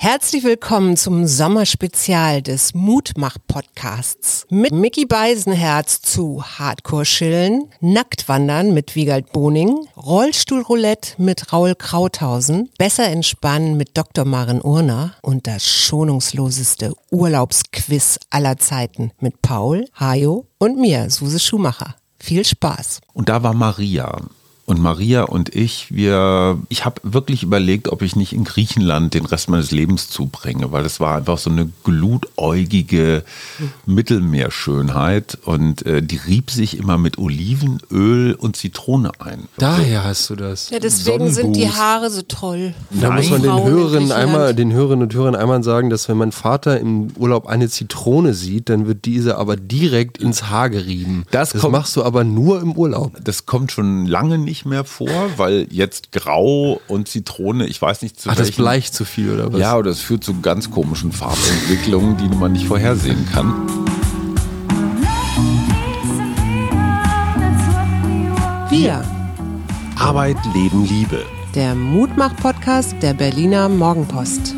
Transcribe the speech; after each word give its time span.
Herzlich 0.00 0.44
willkommen 0.44 0.96
zum 0.96 1.26
Sommerspezial 1.26 2.40
des 2.40 2.72
Mutmach-Podcasts 2.72 4.46
mit 4.48 4.70
Mickey 4.70 5.06
Beisenherz 5.06 6.00
zu 6.02 6.40
Hardcore-Chillen, 6.40 7.68
Nacktwandern 7.80 8.72
mit 8.72 8.94
Wiegald 8.94 9.32
Boning, 9.32 9.76
Rollstuhlroulette 9.96 11.20
mit 11.20 11.52
Raul 11.52 11.74
Krauthausen, 11.74 12.70
Besser 12.78 13.06
entspannen 13.06 13.76
mit 13.76 13.98
Dr. 13.98 14.24
Maren 14.24 14.62
Urner 14.62 15.14
und 15.20 15.48
das 15.48 15.66
schonungsloseste 15.66 16.92
Urlaubsquiz 17.10 18.20
aller 18.30 18.56
Zeiten 18.56 19.10
mit 19.18 19.42
Paul, 19.42 19.84
Hajo 19.98 20.46
und 20.58 20.78
mir, 20.78 21.10
Suse 21.10 21.40
Schumacher. 21.40 21.96
Viel 22.20 22.44
Spaß. 22.44 23.00
Und 23.14 23.28
da 23.28 23.42
war 23.42 23.52
Maria. 23.52 24.20
Und 24.68 24.82
Maria 24.82 25.22
und 25.22 25.54
ich, 25.54 25.94
wir, 25.94 26.58
ich 26.68 26.84
habe 26.84 27.00
wirklich 27.02 27.42
überlegt, 27.42 27.88
ob 27.88 28.02
ich 28.02 28.16
nicht 28.16 28.34
in 28.34 28.44
Griechenland 28.44 29.14
den 29.14 29.24
Rest 29.24 29.48
meines 29.48 29.70
Lebens 29.70 30.10
zubringe, 30.10 30.72
weil 30.72 30.84
es 30.84 31.00
war 31.00 31.16
einfach 31.16 31.38
so 31.38 31.48
eine 31.48 31.70
glutäugige 31.84 33.24
Mittelmeerschönheit 33.86 35.38
und 35.46 35.86
äh, 35.86 36.02
die 36.02 36.16
rieb 36.16 36.50
sich 36.50 36.76
immer 36.76 36.98
mit 36.98 37.16
Olivenöl 37.16 38.34
und 38.34 38.56
Zitrone 38.56 39.12
ein. 39.20 39.48
Daher 39.56 40.04
hast 40.04 40.28
du 40.28 40.36
das. 40.36 40.68
Ja, 40.68 40.80
deswegen 40.80 41.30
sind 41.30 41.56
die 41.56 41.70
Haare 41.70 42.10
so 42.10 42.20
toll. 42.20 42.74
Da 42.90 43.10
muss 43.10 43.30
man 43.30 43.40
den 43.40 43.64
Hörern 43.64 44.12
einmal, 44.12 44.54
den 44.54 44.70
Hörerinnen 44.74 45.04
und 45.04 45.14
Hörern 45.14 45.34
einmal 45.34 45.62
sagen, 45.62 45.88
dass 45.88 46.10
wenn 46.10 46.18
mein 46.18 46.32
Vater 46.32 46.78
im 46.78 47.08
Urlaub 47.16 47.46
eine 47.46 47.70
Zitrone 47.70 48.34
sieht, 48.34 48.68
dann 48.68 48.86
wird 48.86 49.06
diese 49.06 49.38
aber 49.38 49.56
direkt 49.56 50.18
ins 50.18 50.50
Haar 50.50 50.68
gerieben. 50.68 51.24
Das, 51.30 51.52
das 51.52 51.62
kommt, 51.62 51.72
machst 51.72 51.96
du 51.96 52.04
aber 52.04 52.22
nur 52.22 52.60
im 52.60 52.72
Urlaub. 52.72 53.16
Das 53.24 53.46
kommt 53.46 53.72
schon 53.72 54.04
lange 54.04 54.36
nicht 54.36 54.57
mehr 54.64 54.84
vor, 54.84 55.08
weil 55.36 55.66
jetzt 55.70 56.12
Grau 56.12 56.80
und 56.88 57.08
Zitrone, 57.08 57.66
ich 57.66 57.80
weiß 57.80 58.02
nicht 58.02 58.20
zu 58.20 58.28
Ach, 58.30 58.36
das 58.36 58.50
bleicht 58.52 58.94
zu 58.94 59.04
viel 59.04 59.30
oder 59.30 59.52
was? 59.52 59.60
Ja, 59.60 59.76
oder 59.76 59.90
es 59.90 60.00
führt 60.00 60.24
zu 60.24 60.40
ganz 60.40 60.70
komischen 60.70 61.12
Farbentwicklungen, 61.12 62.16
die 62.16 62.28
man 62.34 62.52
nicht 62.52 62.66
vorhersehen 62.66 63.26
kann. 63.32 63.52
Wir. 68.70 69.02
Arbeit, 69.98 70.36
Leben, 70.54 70.84
Liebe. 70.86 71.24
Der 71.54 71.74
Mutmach-Podcast 71.74 72.94
der 73.02 73.14
Berliner 73.14 73.68
Morgenpost. 73.68 74.54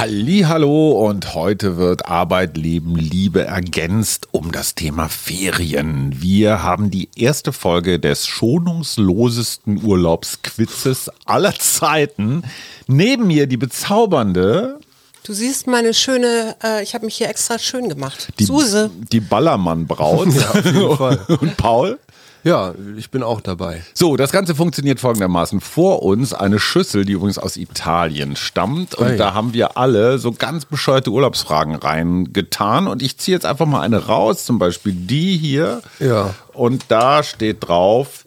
Hallo 0.00 1.08
und 1.08 1.34
heute 1.34 1.76
wird 1.76 2.06
Arbeit, 2.06 2.56
Leben, 2.56 2.94
Liebe 2.94 3.44
ergänzt 3.44 4.28
um 4.30 4.52
das 4.52 4.76
Thema 4.76 5.08
Ferien. 5.08 6.22
Wir 6.22 6.62
haben 6.62 6.92
die 6.92 7.08
erste 7.16 7.52
Folge 7.52 7.98
des 7.98 8.28
schonungslosesten 8.28 9.82
Urlaubsquizzes 9.82 11.10
aller 11.24 11.52
Zeiten. 11.58 12.44
Neben 12.86 13.26
mir 13.26 13.48
die 13.48 13.56
bezaubernde 13.56 14.78
Du 15.24 15.32
siehst 15.34 15.66
meine 15.66 15.92
schöne, 15.92 16.56
äh, 16.62 16.82
ich 16.82 16.94
habe 16.94 17.04
mich 17.04 17.16
hier 17.16 17.28
extra 17.28 17.58
schön 17.58 17.88
gemacht. 17.88 18.28
die, 18.38 18.44
Suse. 18.44 18.90
die 19.12 19.20
Ballermann-Braut 19.20 20.28
Ja, 20.32 20.50
auf 20.50 20.64
jeden 20.64 20.96
Fall. 20.96 21.20
und 21.40 21.56
Paul. 21.56 21.98
Ja, 22.44 22.74
ich 22.96 23.10
bin 23.10 23.22
auch 23.22 23.40
dabei. 23.40 23.82
So, 23.94 24.16
das 24.16 24.32
Ganze 24.32 24.54
funktioniert 24.54 25.00
folgendermaßen. 25.00 25.60
Vor 25.60 26.02
uns 26.02 26.32
eine 26.32 26.58
Schüssel, 26.58 27.04
die 27.04 27.12
übrigens 27.12 27.38
aus 27.38 27.56
Italien 27.56 28.36
stammt. 28.36 28.94
Und 28.94 29.06
Ei. 29.06 29.16
da 29.16 29.34
haben 29.34 29.52
wir 29.52 29.76
alle 29.76 30.18
so 30.18 30.32
ganz 30.32 30.64
bescheuerte 30.64 31.10
Urlaubsfragen 31.10 31.74
reingetan. 31.74 32.86
Und 32.86 33.02
ich 33.02 33.18
ziehe 33.18 33.36
jetzt 33.36 33.46
einfach 33.46 33.66
mal 33.66 33.80
eine 33.80 34.06
raus, 34.06 34.44
zum 34.44 34.58
Beispiel 34.58 34.92
die 34.92 35.36
hier. 35.36 35.82
Ja. 35.98 36.34
Und 36.52 36.86
da 36.88 37.22
steht 37.22 37.68
drauf, 37.68 38.26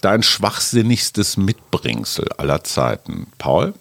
dein 0.00 0.22
schwachsinnigstes 0.22 1.36
Mitbringsel 1.36 2.26
aller 2.36 2.64
Zeiten. 2.64 3.26
Paul? 3.38 3.74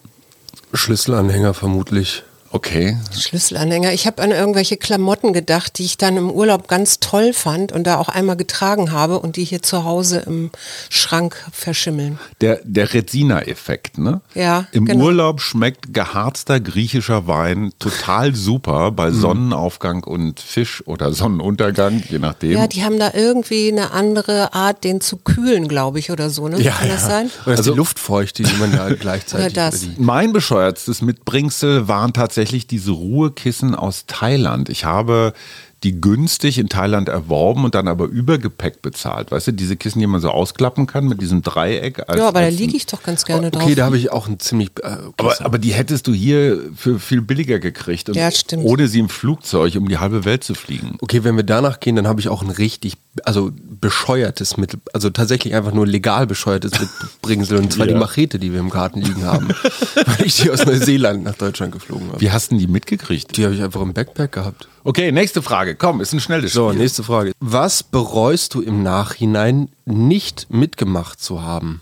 Schlüsselanhänger 0.73 1.53
vermutlich. 1.53 2.23
Okay. 2.52 2.97
Schlüsselanhänger. 3.17 3.94
Ich 3.94 4.08
habe 4.08 4.22
an 4.23 4.31
irgendwelche 4.31 4.75
Klamotten 4.78 5.33
gedacht, 5.33 5.78
die 5.78 5.86
ich 5.86 5.97
dann 5.97 6.17
im 6.17 6.31
Urlaub 6.31 6.67
ganz 6.67 7.00
toll 7.00 7.31
fand 7.33 7.72
und 7.72 7.86
da 7.86 7.97
auch 7.97 8.09
einmal 8.09 8.38
getragen 8.38 8.92
habe 8.92 9.19
und 9.19 9.36
die 9.36 9.44
hier 9.44 9.61
zu 9.61 9.83
Hause 9.83 10.23
im 10.26 10.49
Schrank 10.89 11.36
verschimmeln. 11.52 12.17
Der, 12.42 12.60
der 12.64 12.92
Resina-Effekt, 12.93 13.99
ne? 13.99 14.21
Ja, 14.33 14.65
Im 14.71 14.86
genau. 14.86 15.05
Urlaub 15.05 15.42
schmeckt 15.42 15.93
geharzter 15.93 16.60
griechischer 16.60 17.27
Wein 17.27 17.71
total 17.77 18.33
super 18.33 18.92
bei 18.92 19.11
Mhm. 19.11 19.20
Sonnenaufgang 19.21 20.04
und 20.04 20.39
Fisch 20.39 20.81
oder 20.87 21.14
Sonnenuntergang, 21.14 22.02
je 22.10 22.17
nachdem. 22.20 22.52
Ja, 22.52 22.66
die 22.67 22.83
haben 22.83 22.98
da 22.98 23.11
irgendwie 23.14 23.71
eine 23.71 23.92
andere 23.92 24.54
Art, 24.54 24.83
den 24.83 25.02
zu 25.02 25.17
kühlen, 25.17 25.67
glaube 25.67 25.99
ich, 25.99 26.10
oder 26.11 26.30
so. 26.31 26.48
Ne? 26.48 26.64
Kann 26.64 26.89
das 26.89 27.05
sein? 27.05 27.30
Oder 27.45 27.58
Also- 27.58 27.71
die 27.71 27.77
Luftfeuchte, 27.77 28.42
die 28.43 28.54
man 28.58 28.71
da 28.71 28.89
gleichzeitig 28.99 29.54
Oder 29.54 29.70
das. 29.70 29.86
Mein 29.98 30.33
bescheuertstes 30.33 31.02
Mitbringsel 31.04 31.87
waren 31.87 32.11
tatsächlich 32.14 32.39
diese 32.67 32.92
Ruhekissen 32.92 33.76
aus 33.76 34.05
Thailand. 34.05 34.70
Ich 34.70 34.86
habe 34.86 35.33
die 35.84 36.02
günstig 36.02 36.58
in 36.58 36.67
Thailand 36.67 37.08
erworben 37.08 37.64
und 37.64 37.73
dann 37.73 37.88
aber 37.88 38.06
Übergepäck 38.06 38.82
bezahlt. 38.82 39.32
Weißt 39.32 39.48
du, 39.48 39.54
diese 39.54 39.78
Kissen, 39.78 40.00
die 40.00 40.08
man 40.08 40.20
so 40.20 40.30
ausklappen 40.30 40.88
kann 40.88 41.08
mit 41.08 41.22
diesem 41.22 41.42
Dreieck. 41.42 42.04
Als, 42.10 42.20
Ja, 42.20 42.28
aber 42.28 42.42
da 42.42 42.50
liege 42.50 42.76
ich 42.76 42.86
doch 42.86 43.02
ganz 43.02 43.23
gerne 43.23 43.50
drauf. 43.50 43.64
Okay, 43.64 43.76
da 43.76 43.86
habe 43.86 43.98
ich 43.98 44.12
auch 44.12 44.28
ein 44.28 44.40
ziemlich. 44.40 44.72
Äh, 44.84 44.98
okay, 45.08 45.14
Aber, 45.17 45.36
aber 45.45 45.58
die 45.58 45.73
hättest 45.73 46.08
du 46.08 46.14
hier 46.14 46.60
für 46.76 47.00
viel 47.00 47.22
billiger 47.22 47.60
gekriegt. 47.60 48.10
Und 48.10 48.16
Ja, 48.16 48.30
stimmt. 48.32 48.66
Ohne 48.66 48.88
sie 48.88 49.00
im 49.00 49.10
Flugzeug 49.10 49.76
um 49.78 49.88
die 49.88 49.98
halbe 49.98 50.26
Welt 50.26 50.44
zu 50.44 50.54
fliegen. 50.54 50.98
Okay, 51.02 51.23
wenn 51.23 51.36
wir 51.38 51.44
danach 51.44 51.80
gehen, 51.80 51.96
dann 51.96 52.08
habe 52.08 52.20
ich 52.20 52.28
auch 52.28 52.42
ein 52.42 52.50
richtig, 52.50 52.96
also 53.23 53.52
bescheuertes 53.80 54.58
Mittel, 54.58 54.80
also 54.94 55.10
tatsächlich 55.10 55.56
einfach 55.56 55.73
nur 55.73 55.88
legal 55.88 56.28
bescheuertes 56.28 56.72
Mitbringsel 56.80 57.58
und 57.58 57.72
zwar 57.73 57.86
Ja. 57.90 57.94
die 57.94 58.00
Machete, 58.00 58.40
die 58.40 58.52
wir 58.52 58.60
im 58.60 58.70
Garten 58.70 59.02
liegen 59.02 59.23
haben, 59.23 59.48
weil 59.96 60.26
ich 60.26 60.38
die 60.38 60.52
aus 60.52 60.66
Neuseeland 60.66 61.23
nach 61.23 61.36
Deutschland 61.36 61.72
geflogen 61.72 62.10
habe. 62.10 62.20
Wie 62.20 62.32
hast 62.32 62.52
du 62.52 62.56
denn 62.56 62.60
die 62.60 62.72
mitgekriegt? 62.72 63.38
Die 63.38 63.46
habe 63.46 63.56
ich 63.56 63.64
einfach 63.64 63.82
im 63.82 63.94
Backpack 63.94 64.32
gehabt. 64.34 64.67
Okay, 64.84 65.11
nächste 65.11 65.42
Frage. 65.42 65.68
Komm, 65.75 66.02
ist 66.02 66.13
ein 66.13 66.19
schnelles 66.19 66.53
So, 66.53 66.69
Spiel. 66.69 66.81
nächste 66.81 67.03
Frage. 67.03 67.31
Was 67.39 67.83
bereust 67.83 68.53
du 68.53 68.61
im 68.61 68.83
Nachhinein 68.83 69.69
nicht 69.85 70.47
mitgemacht 70.49 71.21
zu 71.21 71.41
haben? 71.41 71.81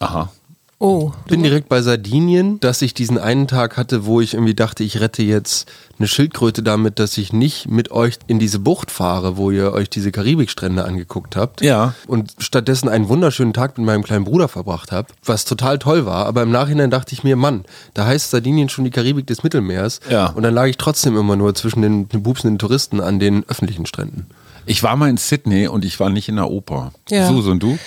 Aha. 0.00 0.30
Oh, 0.78 1.12
bin 1.28 1.42
direkt 1.42 1.68
bei 1.68 1.80
Sardinien, 1.80 2.60
dass 2.60 2.82
ich 2.82 2.94
diesen 2.94 3.18
einen 3.18 3.48
Tag 3.48 3.76
hatte, 3.76 4.04
wo 4.04 4.20
ich 4.20 4.34
irgendwie 4.34 4.54
dachte, 4.54 4.84
ich 4.84 5.00
rette 5.00 5.22
jetzt 5.22 5.70
eine 5.98 6.06
Schildkröte 6.06 6.62
damit, 6.62 6.98
dass 6.98 7.16
ich 7.16 7.32
nicht 7.32 7.68
mit 7.68 7.90
euch 7.90 8.18
in 8.26 8.38
diese 8.38 8.58
Bucht 8.58 8.90
fahre, 8.90 9.36
wo 9.36 9.50
ihr 9.50 9.72
euch 9.72 9.88
diese 9.88 10.12
Karibikstrände 10.12 10.84
angeguckt 10.84 11.36
habt. 11.36 11.62
Ja. 11.62 11.94
Und 12.06 12.34
stattdessen 12.38 12.88
einen 12.88 13.08
wunderschönen 13.08 13.54
Tag 13.54 13.78
mit 13.78 13.86
meinem 13.86 14.02
kleinen 14.02 14.24
Bruder 14.24 14.48
verbracht 14.48 14.92
habe, 14.92 15.08
was 15.24 15.44
total 15.44 15.78
toll 15.78 16.04
war. 16.04 16.26
Aber 16.26 16.42
im 16.42 16.50
Nachhinein 16.50 16.90
dachte 16.90 17.14
ich 17.14 17.24
mir, 17.24 17.36
Mann, 17.36 17.64
da 17.94 18.06
heißt 18.06 18.30
Sardinien 18.30 18.68
schon 18.68 18.84
die 18.84 18.90
Karibik 18.90 19.26
des 19.26 19.42
Mittelmeers. 19.42 20.00
Ja. 20.10 20.26
Und 20.26 20.42
dann 20.42 20.54
lag 20.54 20.66
ich 20.66 20.76
trotzdem 20.76 21.16
immer 21.16 21.36
nur 21.36 21.54
zwischen 21.54 21.82
den, 21.82 22.08
den 22.08 22.22
bubsenden 22.22 22.58
Touristen 22.58 23.00
an 23.00 23.18
den 23.18 23.44
öffentlichen 23.48 23.86
Stränden. 23.86 24.26
Ich 24.66 24.82
war 24.82 24.96
mal 24.96 25.08
in 25.08 25.16
Sydney 25.16 25.68
und 25.68 25.84
ich 25.84 25.98
war 26.00 26.10
nicht 26.10 26.28
in 26.28 26.36
der 26.36 26.50
Oper. 26.50 26.92
Ja. 27.08 27.28
Suse 27.28 27.50
und 27.50 27.62
du? 27.62 27.78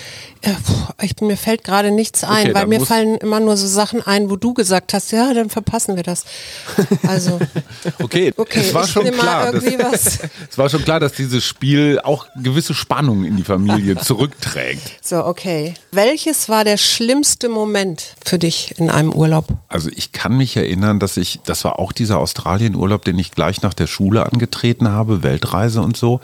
äh, 0.42 0.54
ich, 1.02 1.20
mir 1.20 1.36
fällt 1.36 1.64
gerade 1.64 1.90
nichts 1.90 2.24
ein, 2.24 2.46
Okay, 2.48 2.54
weil 2.54 2.66
mir 2.66 2.80
fallen 2.80 3.16
immer 3.16 3.40
nur 3.40 3.56
so 3.56 3.66
Sachen 3.66 4.02
ein, 4.02 4.30
wo 4.30 4.36
du 4.36 4.54
gesagt 4.54 4.94
hast, 4.94 5.12
ja, 5.12 5.34
dann 5.34 5.50
verpassen 5.50 5.96
wir 5.96 6.02
das. 6.02 6.24
Also, 7.06 7.38
Okay, 7.98 8.32
Okay, 8.36 8.60
es 8.60 8.74
war 8.74 8.86
schon 8.86 9.04
klar. 9.10 9.52
Dass, 9.52 9.64
es 10.50 10.58
war 10.58 10.70
schon 10.70 10.82
klar, 10.82 11.00
dass 11.00 11.12
dieses 11.12 11.44
Spiel 11.44 12.00
auch 12.02 12.26
gewisse 12.36 12.74
Spannung 12.74 13.24
in 13.24 13.36
die 13.36 13.44
Familie 13.44 13.96
zurückträgt. 14.00 15.04
so, 15.04 15.24
okay. 15.24 15.74
Welches 15.92 16.48
war 16.48 16.64
der 16.64 16.78
schlimmste 16.78 17.48
Moment 17.48 18.14
für 18.24 18.38
dich 18.38 18.74
in 18.78 18.90
einem 18.90 19.12
Urlaub? 19.12 19.46
Also 19.68 19.90
ich 19.94 20.12
kann 20.12 20.36
mich 20.36 20.56
erinnern, 20.56 21.00
dass 21.00 21.16
ich, 21.16 21.40
das 21.44 21.64
war 21.64 21.78
auch 21.78 21.92
dieser 21.92 22.18
Australienurlaub, 22.18 23.04
den 23.04 23.18
ich 23.18 23.32
gleich 23.32 23.62
nach 23.62 23.74
der 23.74 23.86
Schule 23.86 24.24
angetreten 24.24 24.88
habe, 24.88 25.22
Weltreise 25.22 25.82
und 25.82 25.96
so. 25.96 26.20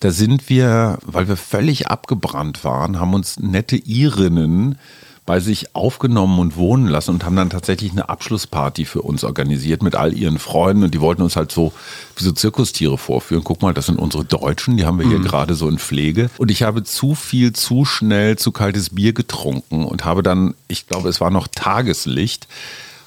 Da 0.00 0.10
sind 0.10 0.48
wir, 0.48 0.98
weil 1.04 1.28
wir 1.28 1.36
völlig 1.36 1.88
abgebrannt 1.88 2.64
waren, 2.64 3.00
haben 3.00 3.14
uns 3.14 3.38
nette 3.38 3.76
Irinnen 3.76 4.78
bei 5.26 5.40
sich 5.40 5.74
aufgenommen 5.74 6.38
und 6.38 6.56
wohnen 6.56 6.86
lassen 6.86 7.10
und 7.10 7.24
haben 7.24 7.34
dann 7.34 7.50
tatsächlich 7.50 7.90
eine 7.90 8.08
Abschlussparty 8.08 8.84
für 8.84 9.02
uns 9.02 9.24
organisiert 9.24 9.82
mit 9.82 9.96
all 9.96 10.14
ihren 10.14 10.38
Freunden 10.38 10.84
und 10.84 10.94
die 10.94 11.00
wollten 11.00 11.22
uns 11.22 11.34
halt 11.34 11.50
so 11.50 11.72
wie 12.14 12.22
so 12.22 12.30
Zirkustiere 12.30 12.96
vorführen. 12.96 13.42
Guck 13.42 13.60
mal, 13.60 13.74
das 13.74 13.86
sind 13.86 13.98
unsere 13.98 14.24
Deutschen, 14.24 14.76
die 14.76 14.86
haben 14.86 15.00
wir 15.00 15.08
hier 15.08 15.18
gerade 15.18 15.54
so 15.54 15.68
in 15.68 15.78
Pflege. 15.78 16.30
Und 16.38 16.52
ich 16.52 16.62
habe 16.62 16.84
zu 16.84 17.16
viel, 17.16 17.52
zu 17.52 17.84
schnell, 17.84 18.38
zu 18.38 18.52
kaltes 18.52 18.90
Bier 18.90 19.12
getrunken 19.12 19.84
und 19.84 20.04
habe 20.04 20.22
dann, 20.22 20.54
ich 20.68 20.86
glaube, 20.86 21.08
es 21.08 21.20
war 21.20 21.30
noch 21.30 21.48
Tageslicht, 21.48 22.46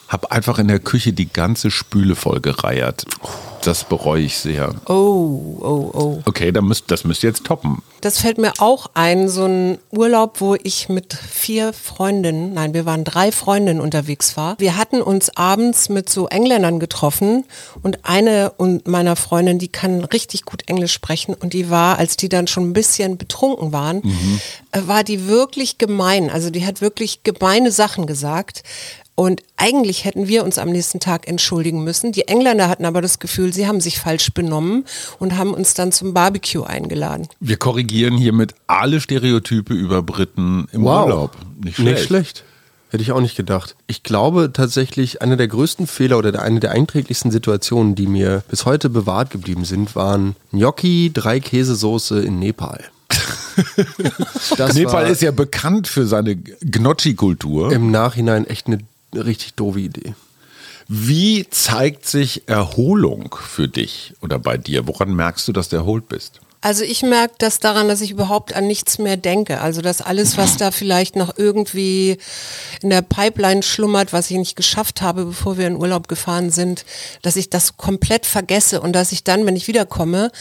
habe 0.09 0.31
einfach 0.31 0.59
in 0.59 0.67
der 0.67 0.79
Küche 0.79 1.13
die 1.13 1.31
ganze 1.31 1.71
Spüle 1.71 2.15
voll 2.15 2.41
gereiert. 2.41 3.05
Das 3.69 3.83
bereue 3.83 4.23
ich 4.23 4.35
sehr. 4.35 4.73
Oh, 4.87 5.59
oh, 5.61 5.91
oh. 5.93 6.19
Okay, 6.25 6.51
dann 6.51 6.65
müsst, 6.65 6.89
das 6.89 7.03
müsst 7.03 7.21
ihr 7.21 7.29
jetzt 7.29 7.43
toppen. 7.43 7.83
Das 8.01 8.17
fällt 8.17 8.39
mir 8.39 8.53
auch 8.57 8.89
ein, 8.95 9.29
so 9.29 9.45
ein 9.45 9.77
Urlaub, 9.91 10.41
wo 10.41 10.55
ich 10.55 10.89
mit 10.89 11.13
vier 11.13 11.71
Freundinnen, 11.71 12.55
nein, 12.55 12.73
wir 12.73 12.87
waren 12.87 13.03
drei 13.03 13.31
Freundinnen 13.31 13.79
unterwegs 13.79 14.35
war. 14.35 14.55
Wir 14.57 14.75
hatten 14.75 15.03
uns 15.03 15.37
abends 15.37 15.87
mit 15.87 16.09
so 16.09 16.27
Engländern 16.27 16.79
getroffen 16.79 17.45
und 17.83 18.05
eine 18.05 18.53
und 18.57 18.87
meiner 18.87 19.15
Freundin, 19.15 19.59
die 19.59 19.67
kann 19.67 20.03
richtig 20.03 20.45
gut 20.45 20.63
Englisch 20.65 20.93
sprechen 20.93 21.35
und 21.35 21.53
die 21.53 21.69
war, 21.69 21.99
als 21.99 22.17
die 22.17 22.27
dann 22.27 22.47
schon 22.47 22.69
ein 22.69 22.73
bisschen 22.73 23.19
betrunken 23.19 23.71
waren, 23.71 24.01
äh, 24.71 24.81
war 24.87 25.03
die 25.03 25.27
wirklich 25.27 25.77
gemein. 25.77 26.31
Also 26.31 26.49
die 26.49 26.65
hat 26.65 26.81
wirklich 26.81 27.21
gemeine 27.21 27.71
Sachen 27.71 28.07
gesagt. 28.07 28.63
Und 29.19 29.41
eigentlich 29.57 30.05
hätten 30.05 30.29
wir 30.29 30.45
uns 30.45 30.57
am 30.57 30.69
nächsten 30.69 31.01
Tag 31.01 31.27
entschuldigen 31.27 31.83
müssen. 31.83 32.13
Die 32.13 32.29
Engländer 32.29 32.69
hatten 32.69 32.85
aber 32.85 33.01
das 33.01 33.19
Gefühl, 33.19 33.51
sie 33.51 33.67
haben 33.67 33.81
sich 33.81 33.99
falsch 33.99 34.31
benommen 34.33 34.85
und 35.19 35.35
haben 35.35 35.53
uns 35.53 35.73
dann 35.73 35.91
zum 35.91 36.13
Barbecue 36.13 36.63
eingeladen. 36.63 37.27
Wir 37.41 37.57
korrigieren 37.57 38.15
hiermit 38.17 38.55
alle 38.67 39.01
Stereotype 39.01 39.73
über 39.73 40.01
Briten 40.03 40.69
im 40.71 40.83
Wow. 40.85 41.03
Urlaub. 41.03 41.35
Nicht 41.61 41.75
schlecht. 41.75 41.97
Nicht 41.97 42.05
schlecht. 42.07 42.43
Hätte 42.91 43.03
ich 43.03 43.11
auch 43.11 43.19
nicht 43.19 43.35
gedacht. 43.35 43.75
Ich 43.87 44.03
glaube 44.03 44.51
tatsächlich, 44.53 45.21
einer 45.21 45.35
der 45.35 45.49
größten 45.49 45.85
Fehler 45.85 46.17
oder 46.17 46.31
der- 46.31 46.41
eine 46.43 46.61
der 46.61 46.71
einträglichsten 46.71 47.29
Situationen, 47.29 47.95
die 47.95 48.07
mir 48.07 48.41
bis 48.49 48.63
heute 48.63 48.89
bewahrt 48.89 49.31
geblieben 49.31 49.65
sind, 49.65 49.97
waren 49.97 50.37
Gnocchi, 50.53 51.11
drei 51.13 51.41
Käsesoße 51.41 52.21
in 52.21 52.39
Nepal. 52.39 52.85
Das 54.57 54.73
Nepal 54.75 55.07
ist 55.09 55.21
ja 55.21 55.31
bekannt 55.31 55.87
für 55.89 56.05
seine 56.07 56.37
Gnocchi-Kultur. 56.37 57.71
im 57.73 57.91
Nachhinein 57.91 58.45
echt 58.45 58.67
eine 58.67 58.79
richtig 59.13 59.53
doofe 59.55 59.79
Idee. 59.79 60.13
Wie 60.87 61.47
zeigt 61.49 62.07
sich 62.07 62.47
Erholung 62.47 63.35
für 63.35 63.67
dich 63.67 64.15
oder 64.21 64.39
bei 64.39 64.57
dir? 64.57 64.87
Woran 64.87 65.13
merkst 65.13 65.47
du, 65.47 65.53
dass 65.53 65.69
du 65.69 65.75
erholt 65.75 66.09
bist? 66.09 66.41
Also 66.61 66.83
ich 66.83 67.03
merke 67.03 67.35
das 67.37 67.59
daran, 67.59 67.87
dass 67.87 68.01
ich 68.01 68.11
überhaupt 68.11 68.53
an 68.53 68.67
nichts 68.67 68.97
mehr 68.97 69.15
denke. 69.15 69.61
Also 69.61 69.81
dass 69.81 70.01
alles, 70.01 70.37
was 70.37 70.57
da 70.57 70.71
vielleicht 70.71 71.15
noch 71.15 71.37
irgendwie 71.37 72.17
in 72.81 72.89
der 72.89 73.01
Pipeline 73.01 73.63
schlummert, 73.63 74.11
was 74.11 74.29
ich 74.29 74.37
nicht 74.37 74.57
geschafft 74.57 75.01
habe, 75.01 75.25
bevor 75.25 75.57
wir 75.57 75.67
in 75.67 75.77
Urlaub 75.77 76.09
gefahren 76.09 76.49
sind, 76.49 76.85
dass 77.21 77.37
ich 77.37 77.49
das 77.49 77.77
komplett 77.77 78.25
vergesse 78.25 78.81
und 78.81 78.91
dass 78.91 79.13
ich 79.13 79.23
dann, 79.23 79.45
wenn 79.45 79.55
ich 79.55 79.67
wiederkomme, 79.69 80.31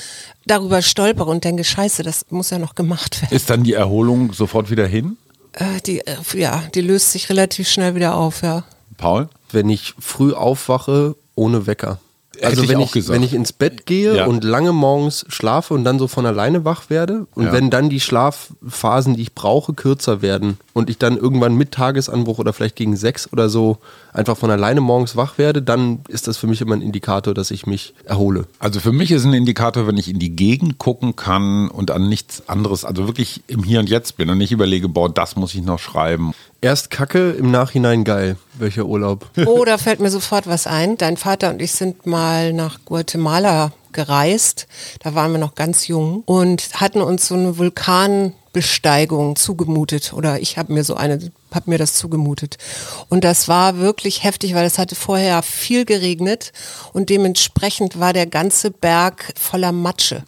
darüber 0.44 0.82
stolpere 0.82 1.30
und 1.30 1.44
denke, 1.44 1.62
scheiße, 1.62 2.02
das 2.02 2.26
muss 2.30 2.50
ja 2.50 2.58
noch 2.58 2.74
gemacht 2.74 3.22
werden. 3.22 3.36
Ist 3.36 3.48
dann 3.50 3.62
die 3.62 3.74
Erholung 3.74 4.32
sofort 4.32 4.70
wieder 4.70 4.88
hin? 4.88 5.18
Äh, 5.58 5.80
die, 5.84 6.00
äh, 6.06 6.16
ja, 6.34 6.62
die 6.74 6.80
löst 6.80 7.12
sich 7.12 7.28
relativ 7.30 7.68
schnell 7.68 7.94
wieder 7.94 8.14
auf, 8.14 8.42
ja. 8.42 8.64
Paul? 8.96 9.28
Wenn 9.50 9.68
ich 9.68 9.94
früh 9.98 10.32
aufwache 10.32 11.16
ohne 11.34 11.66
Wecker. 11.66 11.98
Also 12.42 12.62
ich 12.62 12.68
wenn 12.68 12.80
ich, 12.80 12.92
gesagt. 12.92 13.14
wenn 13.16 13.22
ich 13.22 13.34
ins 13.34 13.52
Bett 13.52 13.86
gehe 13.86 14.16
Ja. 14.16 14.26
und 14.26 14.44
lange 14.44 14.72
morgens 14.72 15.24
schlafe 15.28 15.74
und 15.74 15.84
dann 15.84 15.98
so 15.98 16.08
von 16.08 16.26
alleine 16.26 16.64
wach 16.64 16.90
werde 16.90 17.26
und 17.34 17.46
Ja. 17.46 17.52
wenn 17.52 17.70
dann 17.70 17.88
die 17.90 18.00
Schlafphasen, 18.00 19.16
die 19.16 19.22
ich 19.22 19.34
brauche, 19.34 19.72
kürzer 19.74 20.22
werden 20.22 20.58
und 20.72 20.90
ich 20.90 20.98
dann 20.98 21.16
irgendwann 21.16 21.54
mit 21.56 21.72
Tagesanbruch 21.72 22.38
oder 22.38 22.52
vielleicht 22.52 22.76
gegen 22.76 22.96
sechs 22.96 23.32
oder 23.32 23.48
so 23.48 23.78
einfach 24.12 24.36
von 24.36 24.50
alleine 24.50 24.80
morgens 24.80 25.16
wach 25.16 25.38
werde, 25.38 25.62
dann 25.62 26.00
ist 26.08 26.26
das 26.28 26.36
für 26.36 26.46
mich 26.46 26.60
immer 26.60 26.74
ein 26.74 26.82
Indikator, 26.82 27.34
dass 27.34 27.50
ich 27.50 27.66
mich 27.66 27.94
erhole. 28.04 28.46
Also 28.58 28.80
für 28.80 28.92
mich 28.92 29.10
ist 29.10 29.24
ein 29.24 29.32
Indikator, 29.34 29.86
wenn 29.86 29.96
ich 29.96 30.08
in 30.08 30.18
die 30.18 30.34
Gegend 30.34 30.78
gucken 30.78 31.16
kann 31.16 31.68
und 31.68 31.90
an 31.90 32.08
nichts 32.08 32.48
anderes, 32.48 32.84
also 32.84 33.06
wirklich 33.06 33.42
im 33.46 33.62
Hier 33.62 33.80
und 33.80 33.88
Jetzt 33.88 34.16
bin 34.16 34.30
und 34.30 34.38
nicht 34.38 34.52
überlege, 34.52 34.88
boah, 34.88 35.08
das 35.08 35.36
muss 35.36 35.54
ich 35.54 35.62
noch 35.62 35.78
schreiben. 35.78 36.32
Erst 36.60 36.90
Kacke, 36.90 37.30
im 37.38 37.52
Nachhinein 37.52 38.02
geil. 38.02 38.36
Welcher 38.54 38.84
Urlaub? 38.86 39.30
Oh, 39.46 39.64
da 39.64 39.78
fällt 39.78 40.00
mir 40.00 40.10
sofort 40.10 40.48
was 40.48 40.66
ein. 40.66 40.96
Dein 40.98 41.16
Vater 41.16 41.50
und 41.50 41.62
ich 41.62 41.70
sind 41.70 42.04
mal 42.04 42.52
nach 42.52 42.80
Guatemala 42.84 43.70
gereist. 43.92 44.66
Da 45.00 45.14
waren 45.14 45.30
wir 45.30 45.38
noch 45.38 45.54
ganz 45.54 45.86
jung 45.86 46.24
und 46.26 46.80
hatten 46.80 47.00
uns 47.00 47.28
so 47.28 47.36
eine 47.36 47.58
Vulkanbesteigung 48.52 49.36
zugemutet. 49.36 50.12
Oder 50.12 50.40
ich 50.40 50.58
habe 50.58 50.72
mir 50.72 50.84
so 50.84 50.94
eine, 50.94 51.18
habe 51.52 51.70
mir 51.70 51.78
das 51.78 51.94
zugemutet. 51.94 52.56
Und 53.08 53.24
das 53.24 53.48
war 53.48 53.78
wirklich 53.78 54.24
heftig, 54.24 54.54
weil 54.54 54.66
es 54.66 54.78
hatte 54.78 54.94
vorher 54.94 55.42
viel 55.42 55.84
geregnet 55.84 56.52
und 56.92 57.08
dementsprechend 57.08 57.98
war 58.00 58.12
der 58.12 58.26
ganze 58.26 58.70
Berg 58.70 59.32
voller 59.38 59.72
Matsche. 59.72 60.24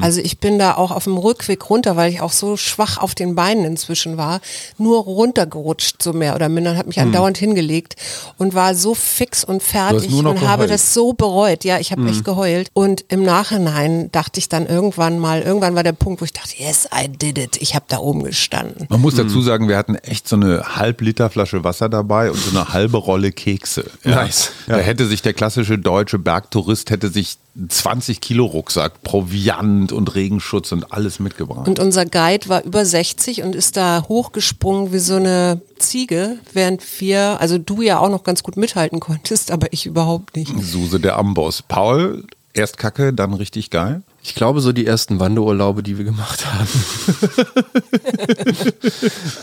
Also 0.00 0.20
ich 0.20 0.38
bin 0.38 0.58
da 0.58 0.74
auch 0.74 0.90
auf 0.90 1.04
dem 1.04 1.16
Rückweg 1.16 1.68
runter, 1.70 1.96
weil 1.96 2.12
ich 2.12 2.20
auch 2.20 2.32
so 2.32 2.56
schwach 2.56 2.98
auf 2.98 3.14
den 3.14 3.34
Beinen 3.34 3.64
inzwischen 3.64 4.16
war, 4.16 4.40
nur 4.78 5.02
runtergerutscht 5.04 6.02
so 6.02 6.12
mehr 6.12 6.34
oder 6.34 6.48
minder, 6.48 6.76
habe 6.76 6.88
mich 6.88 7.00
andauernd 7.00 7.38
hingelegt 7.38 7.96
und 8.38 8.54
war 8.54 8.74
so 8.74 8.94
fix 8.94 9.44
und 9.44 9.62
fertig 9.62 10.12
und 10.12 10.26
habe 10.26 10.64
geheult. 10.64 10.70
das 10.70 10.94
so 10.94 11.12
bereut. 11.12 11.64
Ja, 11.64 11.78
ich 11.78 11.92
habe 11.92 12.08
echt 12.08 12.24
geheult. 12.24 12.68
Und 12.72 13.04
im 13.08 13.22
Nachhinein 13.22 14.10
dachte 14.12 14.38
ich 14.38 14.48
dann 14.48 14.66
irgendwann 14.66 15.18
mal, 15.18 15.42
irgendwann 15.42 15.74
war 15.74 15.82
der 15.82 15.92
Punkt, 15.92 16.20
wo 16.20 16.24
ich 16.24 16.32
dachte, 16.32 16.54
yes, 16.58 16.88
I 16.94 17.08
did 17.08 17.38
it. 17.38 17.58
Ich 17.64 17.74
habe 17.74 17.86
da 17.88 17.96
oben 17.96 18.24
gestanden. 18.24 18.86
Man 18.90 19.00
muss 19.00 19.14
dazu 19.14 19.40
sagen, 19.40 19.68
wir 19.68 19.78
hatten 19.78 19.94
echt 19.94 20.28
so 20.28 20.36
eine 20.36 20.76
halb 20.76 21.00
Liter 21.00 21.30
Flasche 21.30 21.64
Wasser 21.64 21.88
dabei 21.88 22.30
und 22.30 22.36
so 22.36 22.50
eine 22.50 22.74
halbe 22.74 22.98
Rolle 22.98 23.32
Kekse. 23.32 23.90
Nice. 24.04 24.50
Da 24.66 24.76
hätte 24.76 25.06
sich 25.06 25.22
der 25.22 25.32
klassische 25.32 25.78
deutsche 25.78 26.18
Bergtourist 26.18 26.90
hätte 26.90 27.08
sich 27.08 27.38
20 27.66 28.20
Kilo 28.20 28.44
Rucksack, 28.44 29.02
Proviant 29.02 29.92
und 29.92 30.14
Regenschutz 30.14 30.72
und 30.72 30.92
alles 30.92 31.20
mitgebracht. 31.20 31.66
Und 31.66 31.78
unser 31.78 32.04
Guide 32.04 32.50
war 32.50 32.62
über 32.64 32.84
60 32.84 33.42
und 33.44 33.54
ist 33.54 33.78
da 33.78 34.04
hochgesprungen 34.10 34.92
wie 34.92 34.98
so 34.98 35.14
eine 35.14 35.62
Ziege, 35.78 36.36
während 36.52 36.82
wir, 37.00 37.40
also 37.40 37.56
du 37.56 37.80
ja 37.80 37.98
auch 37.98 38.10
noch 38.10 38.24
ganz 38.24 38.42
gut 38.42 38.58
mithalten 38.58 39.00
konntest, 39.00 39.50
aber 39.50 39.72
ich 39.72 39.86
überhaupt 39.86 40.36
nicht. 40.36 40.52
Suse 40.60 41.00
der 41.00 41.16
Amboss. 41.16 41.62
Paul, 41.62 42.26
erst 42.54 42.78
Kacke, 42.78 43.12
dann 43.12 43.34
richtig 43.34 43.70
geil. 43.70 44.02
Ich 44.22 44.34
glaube, 44.34 44.60
so 44.60 44.72
die 44.72 44.86
ersten 44.86 45.20
Wanderurlaube, 45.20 45.82
die 45.82 45.98
wir 45.98 46.04
gemacht 46.04 46.46
haben. 46.46 46.68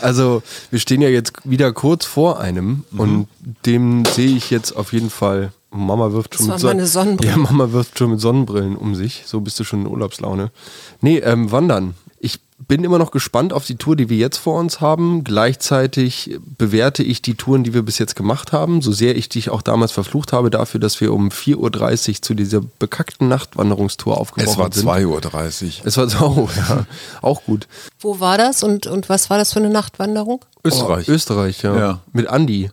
also, 0.00 0.42
wir 0.70 0.80
stehen 0.80 1.00
ja 1.02 1.08
jetzt 1.08 1.34
wieder 1.44 1.72
kurz 1.72 2.04
vor 2.04 2.40
einem 2.40 2.84
und 2.96 3.28
dem 3.64 4.04
sehe 4.06 4.36
ich 4.36 4.50
jetzt 4.50 4.72
auf 4.72 4.92
jeden 4.92 5.10
Fall. 5.10 5.52
Mama 5.70 6.12
wirft 6.12 6.34
schon 6.34 6.48
Das 6.48 6.62
war 6.62 6.70
mit 6.70 6.78
meine 6.78 6.86
Sonnenbrille. 6.86 7.30
Ja, 7.30 7.38
Mama 7.38 7.72
wirft 7.72 7.98
schon 7.98 8.10
mit 8.10 8.20
Sonnenbrillen 8.20 8.76
um 8.76 8.94
sich. 8.94 9.22
So 9.24 9.40
bist 9.40 9.58
du 9.60 9.64
schon 9.64 9.82
in 9.82 9.86
Urlaubslaune. 9.86 10.50
Nee, 11.00 11.18
ähm, 11.18 11.50
wandern. 11.50 11.94
Bin 12.68 12.84
immer 12.84 12.98
noch 12.98 13.10
gespannt 13.10 13.52
auf 13.52 13.64
die 13.64 13.76
Tour, 13.76 13.96
die 13.96 14.08
wir 14.08 14.16
jetzt 14.16 14.36
vor 14.38 14.58
uns 14.58 14.80
haben. 14.80 15.24
Gleichzeitig 15.24 16.38
bewerte 16.58 17.02
ich 17.02 17.20
die 17.22 17.34
Touren, 17.34 17.64
die 17.64 17.74
wir 17.74 17.82
bis 17.82 17.98
jetzt 17.98 18.14
gemacht 18.16 18.52
haben, 18.52 18.82
so 18.82 18.92
sehr 18.92 19.16
ich 19.16 19.28
dich 19.28 19.50
auch 19.50 19.62
damals 19.62 19.92
verflucht 19.92 20.32
habe 20.32 20.48
dafür, 20.50 20.78
dass 20.80 21.00
wir 21.00 21.12
um 21.12 21.28
4.30 21.30 22.08
Uhr 22.10 22.22
zu 22.22 22.34
dieser 22.34 22.60
bekackten 22.78 23.28
Nachtwanderungstour 23.28 24.18
aufgebrochen 24.18 24.52
Es 24.52 24.58
war 24.58 24.72
sind. 24.72 24.88
2.30 24.88 25.64
Uhr. 25.80 25.86
Es 25.86 25.96
war 25.96 26.08
so, 26.08 26.48
ja, 26.56 26.86
auch 27.20 27.42
gut. 27.44 27.66
Wo 28.00 28.20
war 28.20 28.38
das 28.38 28.62
und, 28.62 28.86
und 28.86 29.08
was 29.08 29.28
war 29.30 29.38
das 29.38 29.52
für 29.52 29.58
eine 29.60 29.70
Nachtwanderung? 29.70 30.44
Österreich. 30.64 31.08
Oh, 31.08 31.12
Österreich, 31.12 31.62
ja. 31.62 31.76
Ja. 31.76 32.00
Mit 32.12 32.28
Andi. 32.28 32.70